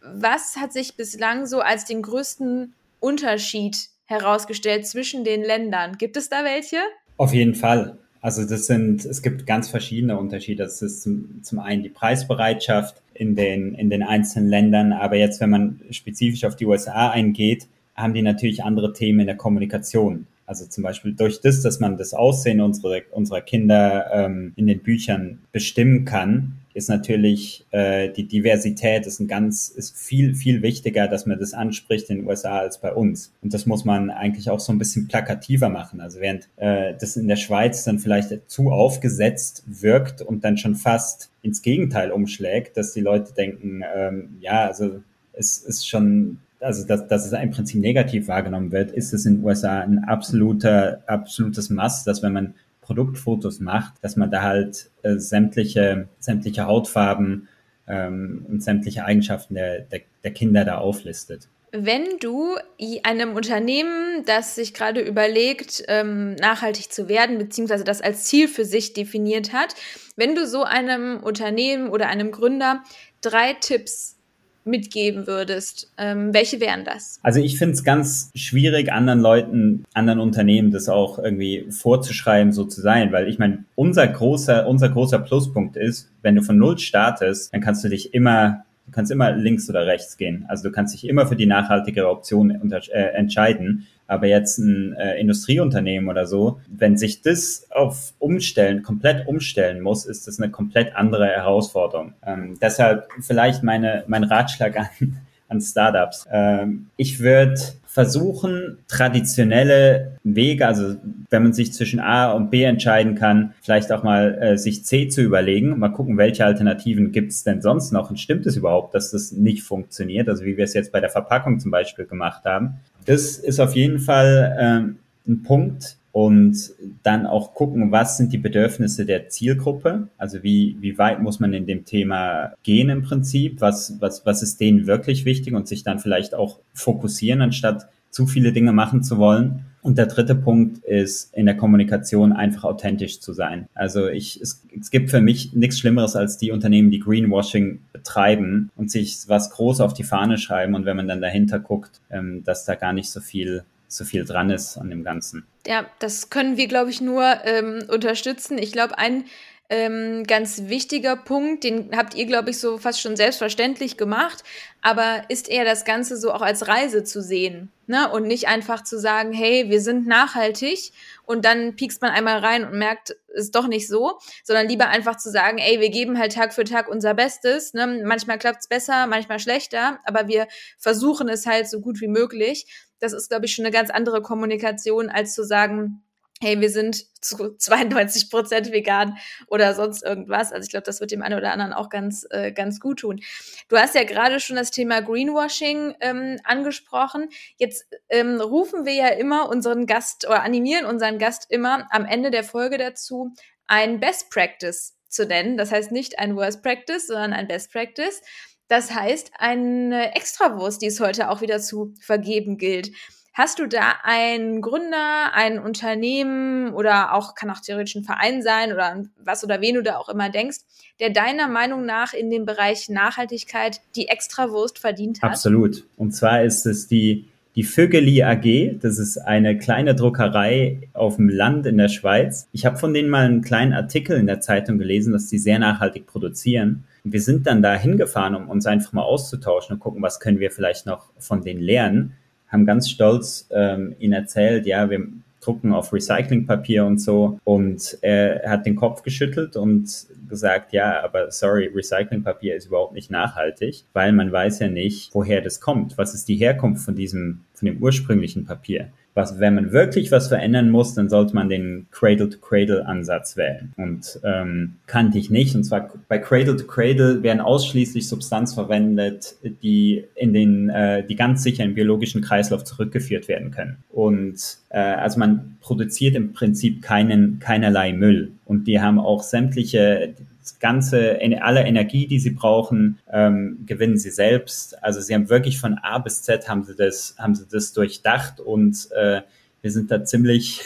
Was 0.00 0.56
hat 0.56 0.72
sich 0.72 0.96
bislang 0.96 1.44
so 1.44 1.60
als 1.60 1.84
den 1.84 2.00
größten 2.00 2.72
Unterschied 2.98 3.76
herausgestellt 4.10 4.86
zwischen 4.86 5.24
den 5.24 5.42
Ländern. 5.42 5.96
Gibt 5.96 6.16
es 6.16 6.28
da 6.28 6.44
welche? 6.44 6.76
Auf 7.16 7.32
jeden 7.32 7.54
Fall. 7.54 7.98
Also 8.20 8.44
das 8.44 8.66
sind, 8.66 9.04
es 9.04 9.22
gibt 9.22 9.46
ganz 9.46 9.70
verschiedene 9.70 10.18
Unterschiede. 10.18 10.64
Das 10.64 10.82
ist 10.82 11.02
zum, 11.02 11.42
zum 11.42 11.58
einen 11.58 11.82
die 11.82 11.88
Preisbereitschaft 11.88 13.00
in 13.14 13.34
den, 13.34 13.74
in 13.74 13.88
den 13.88 14.02
einzelnen 14.02 14.48
Ländern. 14.48 14.92
Aber 14.92 15.16
jetzt, 15.16 15.40
wenn 15.40 15.50
man 15.50 15.80
spezifisch 15.90 16.44
auf 16.44 16.56
die 16.56 16.66
USA 16.66 17.10
eingeht, 17.10 17.66
haben 17.94 18.12
die 18.12 18.22
natürlich 18.22 18.62
andere 18.62 18.92
Themen 18.92 19.20
in 19.20 19.26
der 19.26 19.36
Kommunikation. 19.36 20.26
Also 20.44 20.66
zum 20.66 20.82
Beispiel 20.82 21.12
durch 21.12 21.40
das, 21.40 21.62
dass 21.62 21.78
man 21.78 21.96
das 21.96 22.12
Aussehen 22.12 22.60
unserer, 22.60 23.00
unserer 23.12 23.40
Kinder 23.40 24.10
ähm, 24.12 24.52
in 24.56 24.66
den 24.66 24.80
Büchern 24.80 25.38
bestimmen 25.52 26.04
kann, 26.04 26.59
ist 26.74 26.88
natürlich 26.88 27.66
äh, 27.70 28.10
die 28.10 28.26
Diversität 28.26 29.06
ist 29.06 29.20
ein 29.20 29.28
ganz 29.28 29.68
ist 29.68 29.96
viel 29.96 30.34
viel 30.34 30.62
wichtiger, 30.62 31.08
dass 31.08 31.26
man 31.26 31.38
das 31.38 31.54
anspricht 31.54 32.10
in 32.10 32.18
den 32.18 32.26
USA 32.26 32.58
als 32.58 32.78
bei 32.78 32.92
uns. 32.92 33.32
Und 33.42 33.52
das 33.54 33.66
muss 33.66 33.84
man 33.84 34.10
eigentlich 34.10 34.50
auch 34.50 34.60
so 34.60 34.72
ein 34.72 34.78
bisschen 34.78 35.08
plakativer 35.08 35.68
machen. 35.68 36.00
Also 36.00 36.20
während 36.20 36.48
äh, 36.56 36.94
das 36.98 37.16
in 37.16 37.28
der 37.28 37.36
Schweiz 37.36 37.84
dann 37.84 37.98
vielleicht 37.98 38.50
zu 38.50 38.70
aufgesetzt 38.70 39.64
wirkt 39.66 40.22
und 40.22 40.44
dann 40.44 40.56
schon 40.58 40.74
fast 40.74 41.30
ins 41.42 41.62
Gegenteil 41.62 42.10
umschlägt, 42.10 42.76
dass 42.76 42.92
die 42.92 43.00
Leute 43.00 43.32
denken, 43.32 43.82
ähm, 43.94 44.36
ja, 44.40 44.66
also 44.66 45.00
es 45.32 45.58
ist 45.58 45.88
schon 45.88 46.38
also 46.60 46.86
dass, 46.86 47.06
dass 47.08 47.26
es 47.26 47.32
im 47.32 47.50
Prinzip 47.50 47.80
negativ 47.80 48.28
wahrgenommen 48.28 48.70
wird, 48.70 48.92
ist 48.92 49.12
es 49.12 49.24
in 49.26 49.36
den 49.36 49.44
USA 49.44 49.80
ein 49.80 50.04
absoluter, 50.04 51.02
absolutes 51.06 51.70
Mass, 51.70 52.04
dass 52.04 52.22
wenn 52.22 52.32
man 52.32 52.54
Produktfotos 52.90 53.60
macht, 53.60 53.94
dass 54.02 54.16
man 54.16 54.32
da 54.32 54.42
halt 54.42 54.90
äh, 55.02 55.14
sämtliche, 55.14 56.08
sämtliche 56.18 56.66
Hautfarben 56.66 57.46
ähm, 57.86 58.44
und 58.48 58.64
sämtliche 58.64 59.04
Eigenschaften 59.04 59.54
der, 59.54 59.82
der, 59.82 60.00
der 60.24 60.32
Kinder 60.32 60.64
da 60.64 60.78
auflistet. 60.78 61.46
Wenn 61.70 62.18
du 62.18 62.56
einem 63.04 63.36
Unternehmen, 63.36 64.24
das 64.26 64.56
sich 64.56 64.74
gerade 64.74 65.00
überlegt, 65.02 65.84
ähm, 65.86 66.34
nachhaltig 66.34 66.90
zu 66.90 67.08
werden, 67.08 67.38
beziehungsweise 67.38 67.84
das 67.84 68.00
als 68.00 68.24
Ziel 68.24 68.48
für 68.48 68.64
sich 68.64 68.92
definiert 68.92 69.52
hat, 69.52 69.76
wenn 70.16 70.34
du 70.34 70.48
so 70.48 70.64
einem 70.64 71.22
Unternehmen 71.22 71.90
oder 71.90 72.08
einem 72.08 72.32
Gründer 72.32 72.82
drei 73.20 73.52
Tipps 73.52 74.16
mitgeben 74.64 75.26
würdest, 75.26 75.90
ähm, 75.98 76.32
welche 76.32 76.60
wären 76.60 76.84
das? 76.84 77.18
Also 77.22 77.40
ich 77.40 77.58
finde 77.58 77.74
es 77.74 77.84
ganz 77.84 78.30
schwierig, 78.34 78.92
anderen 78.92 79.20
Leuten, 79.20 79.84
anderen 79.94 80.20
Unternehmen 80.20 80.70
das 80.70 80.88
auch 80.88 81.18
irgendwie 81.18 81.66
vorzuschreiben, 81.70 82.52
so 82.52 82.64
zu 82.64 82.80
sein, 82.80 83.12
weil 83.12 83.28
ich 83.28 83.38
meine, 83.38 83.64
unser 83.74 84.06
großer, 84.06 84.66
unser 84.66 84.88
großer 84.88 85.18
Pluspunkt 85.18 85.76
ist, 85.76 86.10
wenn 86.22 86.34
du 86.34 86.42
von 86.42 86.58
Null 86.58 86.78
startest, 86.78 87.52
dann 87.52 87.60
kannst 87.60 87.84
du 87.84 87.88
dich 87.88 88.14
immer 88.14 88.64
Du 88.90 88.96
kannst 88.96 89.12
immer 89.12 89.30
links 89.30 89.70
oder 89.70 89.86
rechts 89.86 90.16
gehen. 90.16 90.46
Also 90.48 90.64
du 90.64 90.72
kannst 90.72 90.94
dich 90.94 91.08
immer 91.08 91.24
für 91.24 91.36
die 91.36 91.46
nachhaltigere 91.46 92.08
Option 92.08 92.50
äh, 92.72 92.98
entscheiden. 93.12 93.86
Aber 94.10 94.26
jetzt 94.26 94.58
ein 94.58 94.92
äh, 94.94 95.20
Industrieunternehmen 95.20 96.08
oder 96.08 96.26
so, 96.26 96.60
wenn 96.68 96.98
sich 96.98 97.22
das 97.22 97.68
auf 97.70 98.12
umstellen, 98.18 98.82
komplett 98.82 99.28
umstellen 99.28 99.80
muss, 99.80 100.04
ist 100.04 100.26
das 100.26 100.40
eine 100.40 100.50
komplett 100.50 100.96
andere 100.96 101.26
Herausforderung. 101.26 102.14
Ähm, 102.26 102.58
deshalb 102.60 103.06
vielleicht 103.20 103.62
meine, 103.62 104.02
mein 104.08 104.24
Ratschlag 104.24 104.76
an, 104.76 105.20
an 105.46 105.60
Startups. 105.60 106.26
Ähm, 106.32 106.86
ich 106.96 107.20
würde 107.20 107.54
versuchen, 107.92 108.78
traditionelle 108.86 110.12
Wege, 110.22 110.64
also 110.64 110.94
wenn 111.28 111.42
man 111.42 111.52
sich 111.52 111.72
zwischen 111.72 111.98
A 111.98 112.30
und 112.30 112.48
B 112.50 112.62
entscheiden 112.62 113.16
kann, 113.16 113.52
vielleicht 113.62 113.90
auch 113.90 114.04
mal 114.04 114.38
äh, 114.40 114.58
sich 114.58 114.84
C 114.84 115.08
zu 115.08 115.22
überlegen, 115.22 115.76
mal 115.76 115.88
gucken, 115.88 116.16
welche 116.16 116.44
Alternativen 116.44 117.10
gibt 117.10 117.32
es 117.32 117.42
denn 117.42 117.62
sonst 117.62 117.92
noch? 117.92 118.08
Und 118.08 118.20
stimmt 118.20 118.46
es 118.46 118.56
überhaupt, 118.56 118.94
dass 118.94 119.10
das 119.10 119.32
nicht 119.32 119.64
funktioniert, 119.64 120.28
also 120.28 120.44
wie 120.44 120.56
wir 120.56 120.64
es 120.64 120.74
jetzt 120.74 120.92
bei 120.92 121.00
der 121.00 121.10
Verpackung 121.10 121.58
zum 121.58 121.72
Beispiel 121.72 122.04
gemacht 122.04 122.44
haben. 122.44 122.74
Das 123.06 123.38
ist 123.38 123.58
auf 123.58 123.74
jeden 123.74 123.98
Fall 123.98 124.56
ähm, 124.60 124.98
ein 125.26 125.42
Punkt, 125.42 125.96
und 126.12 126.56
dann 127.02 127.26
auch 127.26 127.54
gucken, 127.54 127.92
was 127.92 128.16
sind 128.16 128.32
die 128.32 128.38
Bedürfnisse 128.38 129.06
der 129.06 129.28
Zielgruppe, 129.28 130.08
also 130.18 130.42
wie, 130.42 130.76
wie 130.80 130.98
weit 130.98 131.20
muss 131.20 131.40
man 131.40 131.52
in 131.52 131.66
dem 131.66 131.84
Thema 131.84 132.52
gehen 132.62 132.88
im 132.88 133.02
Prinzip, 133.02 133.60
was, 133.60 133.96
was, 134.00 134.26
was 134.26 134.42
ist 134.42 134.60
denen 134.60 134.86
wirklich 134.86 135.24
wichtig 135.24 135.54
und 135.54 135.68
sich 135.68 135.84
dann 135.84 135.98
vielleicht 135.98 136.34
auch 136.34 136.58
fokussieren, 136.74 137.42
anstatt 137.42 137.86
zu 138.10 138.26
viele 138.26 138.52
Dinge 138.52 138.72
machen 138.72 139.02
zu 139.02 139.18
wollen. 139.18 139.66
Und 139.82 139.96
der 139.96 140.06
dritte 140.06 140.34
Punkt 140.34 140.84
ist 140.84 141.32
in 141.34 141.46
der 141.46 141.56
Kommunikation 141.56 142.32
einfach 142.32 142.64
authentisch 142.64 143.20
zu 143.20 143.32
sein. 143.32 143.66
Also 143.72 144.08
ich, 144.08 144.38
es, 144.40 144.62
es 144.78 144.90
gibt 144.90 145.10
für 145.10 145.22
mich 145.22 145.54
nichts 145.54 145.78
Schlimmeres 145.78 146.16
als 146.16 146.36
die 146.36 146.50
Unternehmen, 146.50 146.90
die 146.90 146.98
Greenwashing 146.98 147.80
betreiben 147.92 148.70
und 148.76 148.90
sich 148.90 149.16
was 149.28 149.50
groß 149.50 149.80
auf 149.80 149.94
die 149.94 150.04
Fahne 150.04 150.36
schreiben 150.36 150.74
und 150.74 150.84
wenn 150.84 150.96
man 150.96 151.08
dann 151.08 151.22
dahinter 151.22 151.60
guckt, 151.60 152.00
ähm, 152.10 152.42
dass 152.44 152.66
da 152.66 152.74
gar 152.74 152.92
nicht 152.92 153.10
so 153.10 153.20
viel 153.20 153.62
so 153.90 154.04
viel 154.04 154.24
dran 154.24 154.50
ist 154.50 154.78
an 154.78 154.88
dem 154.90 155.02
Ganzen. 155.02 155.46
Ja, 155.66 155.86
das 155.98 156.30
können 156.30 156.56
wir, 156.56 156.68
glaube 156.68 156.90
ich, 156.90 157.00
nur 157.00 157.44
ähm, 157.44 157.84
unterstützen. 157.88 158.56
Ich 158.58 158.72
glaube, 158.72 158.98
ein 158.98 159.24
ähm, 159.70 160.24
ganz 160.24 160.64
wichtiger 160.66 161.14
Punkt, 161.16 161.62
den 161.62 161.96
habt 161.96 162.14
ihr, 162.14 162.26
glaube 162.26 162.50
ich, 162.50 162.58
so 162.58 162.76
fast 162.76 163.00
schon 163.00 163.16
selbstverständlich 163.16 163.96
gemacht, 163.96 164.42
aber 164.82 165.22
ist 165.28 165.48
eher 165.48 165.64
das 165.64 165.84
Ganze 165.84 166.16
so 166.16 166.32
auch 166.32 166.42
als 166.42 166.66
Reise 166.66 167.04
zu 167.04 167.22
sehen 167.22 167.70
ne? 167.86 168.10
und 168.10 168.26
nicht 168.26 168.48
einfach 168.48 168.82
zu 168.82 168.98
sagen, 168.98 169.32
hey, 169.32 169.70
wir 169.70 169.80
sind 169.80 170.08
nachhaltig 170.08 170.90
und 171.24 171.44
dann 171.44 171.76
piekst 171.76 172.02
man 172.02 172.10
einmal 172.10 172.38
rein 172.38 172.64
und 172.64 172.78
merkt, 172.78 173.14
ist 173.28 173.54
doch 173.54 173.68
nicht 173.68 173.86
so, 173.86 174.18
sondern 174.42 174.68
lieber 174.68 174.88
einfach 174.88 175.16
zu 175.16 175.30
sagen, 175.30 175.58
ey, 175.58 175.78
wir 175.80 175.90
geben 175.90 176.18
halt 176.18 176.32
Tag 176.32 176.52
für 176.52 176.64
Tag 176.64 176.88
unser 176.88 177.14
Bestes. 177.14 177.72
Ne? 177.72 178.02
Manchmal 178.04 178.38
klappt's 178.38 178.66
besser, 178.66 179.06
manchmal 179.06 179.38
schlechter, 179.38 180.00
aber 180.02 180.26
wir 180.26 180.48
versuchen 180.78 181.28
es 181.28 181.46
halt 181.46 181.70
so 181.70 181.80
gut 181.80 182.00
wie 182.00 182.08
möglich. 182.08 182.66
Das 182.98 183.12
ist, 183.12 183.28
glaube 183.28 183.46
ich, 183.46 183.54
schon 183.54 183.64
eine 183.64 183.72
ganz 183.72 183.90
andere 183.90 184.20
Kommunikation, 184.20 185.08
als 185.10 185.32
zu 185.32 185.44
sagen, 185.44 186.02
hey, 186.40 186.60
wir 186.60 186.70
sind 186.70 187.06
zu 187.22 187.54
92 187.58 188.30
Prozent 188.30 188.72
vegan 188.72 189.16
oder 189.46 189.74
sonst 189.74 190.02
irgendwas. 190.02 190.52
Also 190.52 190.64
ich 190.64 190.70
glaube, 190.70 190.84
das 190.84 191.00
wird 191.00 191.10
dem 191.10 191.22
einen 191.22 191.38
oder 191.38 191.52
anderen 191.52 191.72
auch 191.72 191.90
ganz, 191.90 192.26
äh, 192.30 192.52
ganz 192.52 192.80
gut 192.80 193.00
tun. 193.00 193.20
Du 193.68 193.76
hast 193.76 193.94
ja 193.94 194.04
gerade 194.04 194.40
schon 194.40 194.56
das 194.56 194.70
Thema 194.70 195.00
Greenwashing 195.02 195.94
ähm, 196.00 196.38
angesprochen. 196.44 197.28
Jetzt 197.58 197.86
ähm, 198.08 198.40
rufen 198.40 198.86
wir 198.86 198.94
ja 198.94 199.08
immer 199.08 199.48
unseren 199.48 199.86
Gast 199.86 200.26
oder 200.26 200.42
animieren 200.42 200.86
unseren 200.86 201.18
Gast 201.18 201.46
immer 201.50 201.86
am 201.90 202.04
Ende 202.06 202.30
der 202.30 202.44
Folge 202.44 202.78
dazu, 202.78 203.32
ein 203.66 204.00
Best 204.00 204.30
Practice 204.30 204.96
zu 205.08 205.26
nennen. 205.26 205.56
Das 205.56 205.72
heißt 205.72 205.92
nicht 205.92 206.18
ein 206.18 206.36
Worst 206.36 206.62
Practice, 206.62 207.06
sondern 207.06 207.32
ein 207.32 207.48
Best 207.48 207.72
Practice. 207.72 208.22
Das 208.68 208.94
heißt 208.94 209.32
eine 209.36 210.14
Extrawurst, 210.14 210.80
die 210.80 210.86
es 210.86 211.00
heute 211.00 211.28
auch 211.28 211.40
wieder 211.40 211.60
zu 211.60 211.92
vergeben 212.00 212.56
gilt. 212.56 212.92
Hast 213.40 213.58
du 213.58 213.66
da 213.66 213.94
einen 214.02 214.60
Gründer, 214.60 215.32
ein 215.32 215.58
Unternehmen 215.58 216.74
oder 216.74 217.14
auch 217.14 217.34
kann 217.34 217.48
auch 217.48 217.60
theoretisch 217.60 217.94
ein 217.94 218.04
Verein 218.04 218.42
sein 218.42 218.70
oder 218.70 219.02
was 219.24 219.42
oder 219.42 219.62
wen 219.62 219.76
du 219.76 219.82
da 219.82 219.96
auch 219.96 220.10
immer 220.10 220.28
denkst, 220.28 220.58
der 221.00 221.08
deiner 221.08 221.48
Meinung 221.48 221.86
nach 221.86 222.12
in 222.12 222.28
dem 222.28 222.44
Bereich 222.44 222.90
Nachhaltigkeit 222.90 223.80
die 223.96 224.08
Extrawurst 224.08 224.78
verdient 224.78 225.22
hat? 225.22 225.30
Absolut. 225.30 225.86
Und 225.96 226.14
zwar 226.14 226.42
ist 226.42 226.66
es 226.66 226.86
die 226.86 227.30
die 227.56 227.62
Vögeli 227.62 228.22
AG, 228.22 228.78
das 228.78 228.98
ist 228.98 229.16
eine 229.16 229.56
kleine 229.56 229.94
Druckerei 229.94 230.90
auf 230.92 231.16
dem 231.16 231.30
Land 231.30 231.64
in 231.64 231.78
der 231.78 231.88
Schweiz. 231.88 232.46
Ich 232.52 232.66
habe 232.66 232.76
von 232.76 232.92
denen 232.92 233.08
mal 233.08 233.24
einen 233.24 233.40
kleinen 233.40 233.72
Artikel 233.72 234.18
in 234.18 234.26
der 234.26 234.40
Zeitung 234.40 234.76
gelesen, 234.76 235.14
dass 235.14 235.28
die 235.28 235.38
sehr 235.38 235.58
nachhaltig 235.58 236.06
produzieren. 236.06 236.84
Wir 237.04 237.22
sind 237.22 237.46
dann 237.46 237.62
da 237.62 237.74
hingefahren, 237.74 238.34
um 238.34 238.50
uns 238.50 238.66
einfach 238.66 238.92
mal 238.92 239.02
auszutauschen 239.02 239.76
und 239.76 239.80
gucken, 239.80 240.02
was 240.02 240.20
können 240.20 240.40
wir 240.40 240.50
vielleicht 240.50 240.84
noch 240.84 241.08
von 241.18 241.40
denen 241.40 241.62
lernen 241.62 242.16
haben 242.50 242.66
ganz 242.66 242.88
stolz 242.88 243.48
ähm, 243.50 243.94
ihn 243.98 244.12
erzählt, 244.12 244.66
ja, 244.66 244.90
wir 244.90 245.06
drucken 245.40 245.72
auf 245.72 245.92
Recyclingpapier 245.92 246.84
und 246.84 246.98
so. 246.98 247.38
Und 247.44 247.98
er 248.02 248.42
hat 248.48 248.66
den 248.66 248.76
Kopf 248.76 249.02
geschüttelt 249.02 249.56
und 249.56 250.06
gesagt, 250.28 250.72
ja, 250.72 251.02
aber 251.02 251.30
sorry, 251.30 251.70
Recyclingpapier 251.74 252.54
ist 252.56 252.66
überhaupt 252.66 252.94
nicht 252.94 253.10
nachhaltig, 253.10 253.84
weil 253.92 254.12
man 254.12 254.30
weiß 254.30 254.60
ja 254.60 254.68
nicht, 254.68 255.10
woher 255.14 255.40
das 255.40 255.60
kommt. 255.60 255.98
Was 255.98 256.14
ist 256.14 256.28
die 256.28 256.36
Herkunft 256.36 256.84
von 256.84 256.94
diesem, 256.94 257.40
von 257.54 257.66
dem 257.66 257.82
ursprünglichen 257.82 258.44
Papier? 258.44 258.90
Was, 259.14 259.40
wenn 259.40 259.54
man 259.54 259.72
wirklich 259.72 260.12
was 260.12 260.28
verändern 260.28 260.70
muss, 260.70 260.94
dann 260.94 261.08
sollte 261.08 261.34
man 261.34 261.48
den 261.48 261.86
Cradle-to-Cradle-Ansatz 261.90 263.36
wählen. 263.36 263.72
Und 263.76 264.20
ähm, 264.24 264.76
kannte 264.86 265.18
ich 265.18 265.30
nicht. 265.30 265.54
Und 265.56 265.64
zwar 265.64 265.90
bei 266.08 266.18
Cradle-to-Cradle 266.18 267.22
werden 267.22 267.40
ausschließlich 267.40 268.08
Substanz 268.08 268.54
verwendet, 268.54 269.36
die 269.62 270.04
in 270.14 270.32
den, 270.32 270.68
äh, 270.68 271.04
die 271.04 271.16
ganz 271.16 271.42
sicher 271.42 271.64
im 271.64 271.74
biologischen 271.74 272.22
Kreislauf 272.22 272.64
zurückgeführt 272.64 273.26
werden 273.28 273.50
können. 273.50 273.78
Und 273.90 274.58
äh, 274.68 274.78
also 274.78 275.18
man 275.18 275.56
produziert 275.60 276.14
im 276.14 276.32
Prinzip 276.32 276.82
keinen, 276.82 277.40
keinerlei 277.40 277.92
Müll. 277.92 278.32
Und 278.44 278.66
die 278.66 278.80
haben 278.80 278.98
auch 278.98 279.22
sämtliche 279.22 280.14
ganze, 280.58 281.18
alle 281.40 281.62
Energie, 281.64 282.06
die 282.06 282.18
sie 282.18 282.30
brauchen, 282.30 282.98
ähm, 283.10 283.58
gewinnen 283.66 283.98
sie 283.98 284.10
selbst. 284.10 284.82
Also 284.82 285.00
sie 285.00 285.14
haben 285.14 285.28
wirklich 285.28 285.58
von 285.58 285.78
A 285.78 285.98
bis 285.98 286.22
Z 286.22 286.48
haben 286.48 286.64
sie 286.64 286.74
das, 286.74 287.14
haben 287.18 287.34
sie 287.34 287.46
das 287.50 287.72
durchdacht 287.72 288.40
und 288.40 288.88
äh, 288.92 289.22
wir 289.62 289.70
sind 289.70 289.90
da 289.90 290.04
ziemlich, 290.04 290.62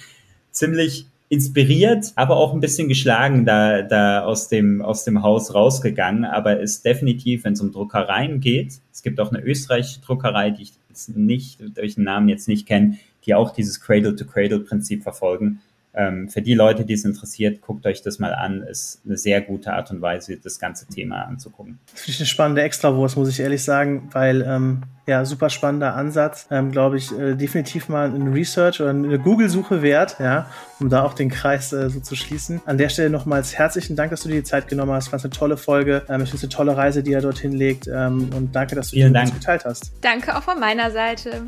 ziemlich 0.50 1.06
inspiriert, 1.28 2.12
aber 2.16 2.36
auch 2.36 2.52
ein 2.52 2.60
bisschen 2.60 2.88
geschlagen 2.88 3.46
da, 3.46 3.82
da 3.82 4.24
aus 4.24 4.48
dem, 4.48 4.82
aus 4.82 5.04
dem 5.04 5.22
Haus 5.22 5.54
rausgegangen. 5.54 6.24
Aber 6.24 6.58
ist 6.58 6.84
definitiv, 6.84 7.44
wenn 7.44 7.52
es 7.52 7.60
um 7.60 7.70
Druckereien 7.70 8.40
geht, 8.40 8.80
es 8.92 9.02
gibt 9.02 9.20
auch 9.20 9.32
eine 9.32 9.40
österreichische 9.42 10.00
Druckerei, 10.00 10.50
die 10.50 10.62
ich 10.62 10.72
nicht, 11.14 11.60
durch 11.76 11.94
den 11.94 12.04
Namen 12.04 12.28
jetzt 12.28 12.48
nicht 12.48 12.66
kenne, 12.66 12.98
die 13.24 13.34
auch 13.34 13.52
dieses 13.52 13.80
Cradle-to-Cradle-Prinzip 13.80 15.02
verfolgen 15.02 15.60
ähm, 15.92 16.28
für 16.28 16.42
die 16.42 16.54
Leute, 16.54 16.84
die 16.84 16.94
es 16.94 17.04
interessiert, 17.04 17.60
guckt 17.60 17.84
euch 17.86 18.02
das 18.02 18.18
mal 18.18 18.34
an. 18.34 18.62
Ist 18.62 19.02
eine 19.04 19.16
sehr 19.16 19.40
gute 19.40 19.72
Art 19.72 19.90
und 19.90 20.00
Weise, 20.00 20.36
das 20.36 20.58
ganze 20.58 20.86
Thema 20.86 21.22
anzugucken. 21.22 21.78
Das 21.92 22.02
finde 22.02 22.12
ich 22.12 22.20
eine 22.20 22.26
spannende 22.26 22.62
Extrawurst, 22.62 23.16
muss 23.16 23.28
ich 23.28 23.40
ehrlich 23.40 23.64
sagen, 23.64 24.08
weil 24.12 24.42
ähm, 24.42 24.82
ja, 25.06 25.24
super 25.24 25.50
spannender 25.50 25.96
Ansatz. 25.96 26.46
Ähm, 26.52 26.70
Glaube 26.70 26.96
ich, 26.96 27.10
äh, 27.18 27.34
definitiv 27.34 27.88
mal 27.88 28.08
ein 28.08 28.28
Research 28.32 28.80
oder 28.80 28.90
eine 28.90 29.18
Google-Suche 29.18 29.82
wert, 29.82 30.16
ja, 30.20 30.46
um 30.78 30.88
da 30.88 31.02
auch 31.02 31.14
den 31.14 31.30
Kreis 31.30 31.72
äh, 31.72 31.90
so 31.90 31.98
zu 31.98 32.14
schließen. 32.14 32.60
An 32.66 32.78
der 32.78 32.88
Stelle 32.88 33.10
nochmals 33.10 33.58
herzlichen 33.58 33.96
Dank, 33.96 34.10
dass 34.10 34.22
du 34.22 34.28
dir 34.28 34.36
die 34.36 34.44
Zeit 34.44 34.68
genommen 34.68 34.92
hast. 34.92 35.10
War 35.10 35.18
eine 35.18 35.30
tolle 35.30 35.56
Folge. 35.56 36.04
Ähm, 36.08 36.22
ich 36.22 36.30
finde 36.30 36.36
es 36.36 36.42
eine 36.44 36.50
tolle 36.50 36.76
Reise, 36.76 37.02
die 37.02 37.12
er 37.12 37.22
dorthin 37.22 37.52
legt. 37.52 37.88
Ähm, 37.88 38.30
und 38.36 38.54
danke, 38.54 38.76
dass 38.76 38.90
du 38.90 38.96
Vielen 38.96 39.12
die 39.12 39.32
geteilt 39.32 39.64
hast. 39.64 39.92
Danke 40.00 40.36
auch 40.36 40.42
von 40.42 40.60
meiner 40.60 40.92
Seite. 40.92 41.42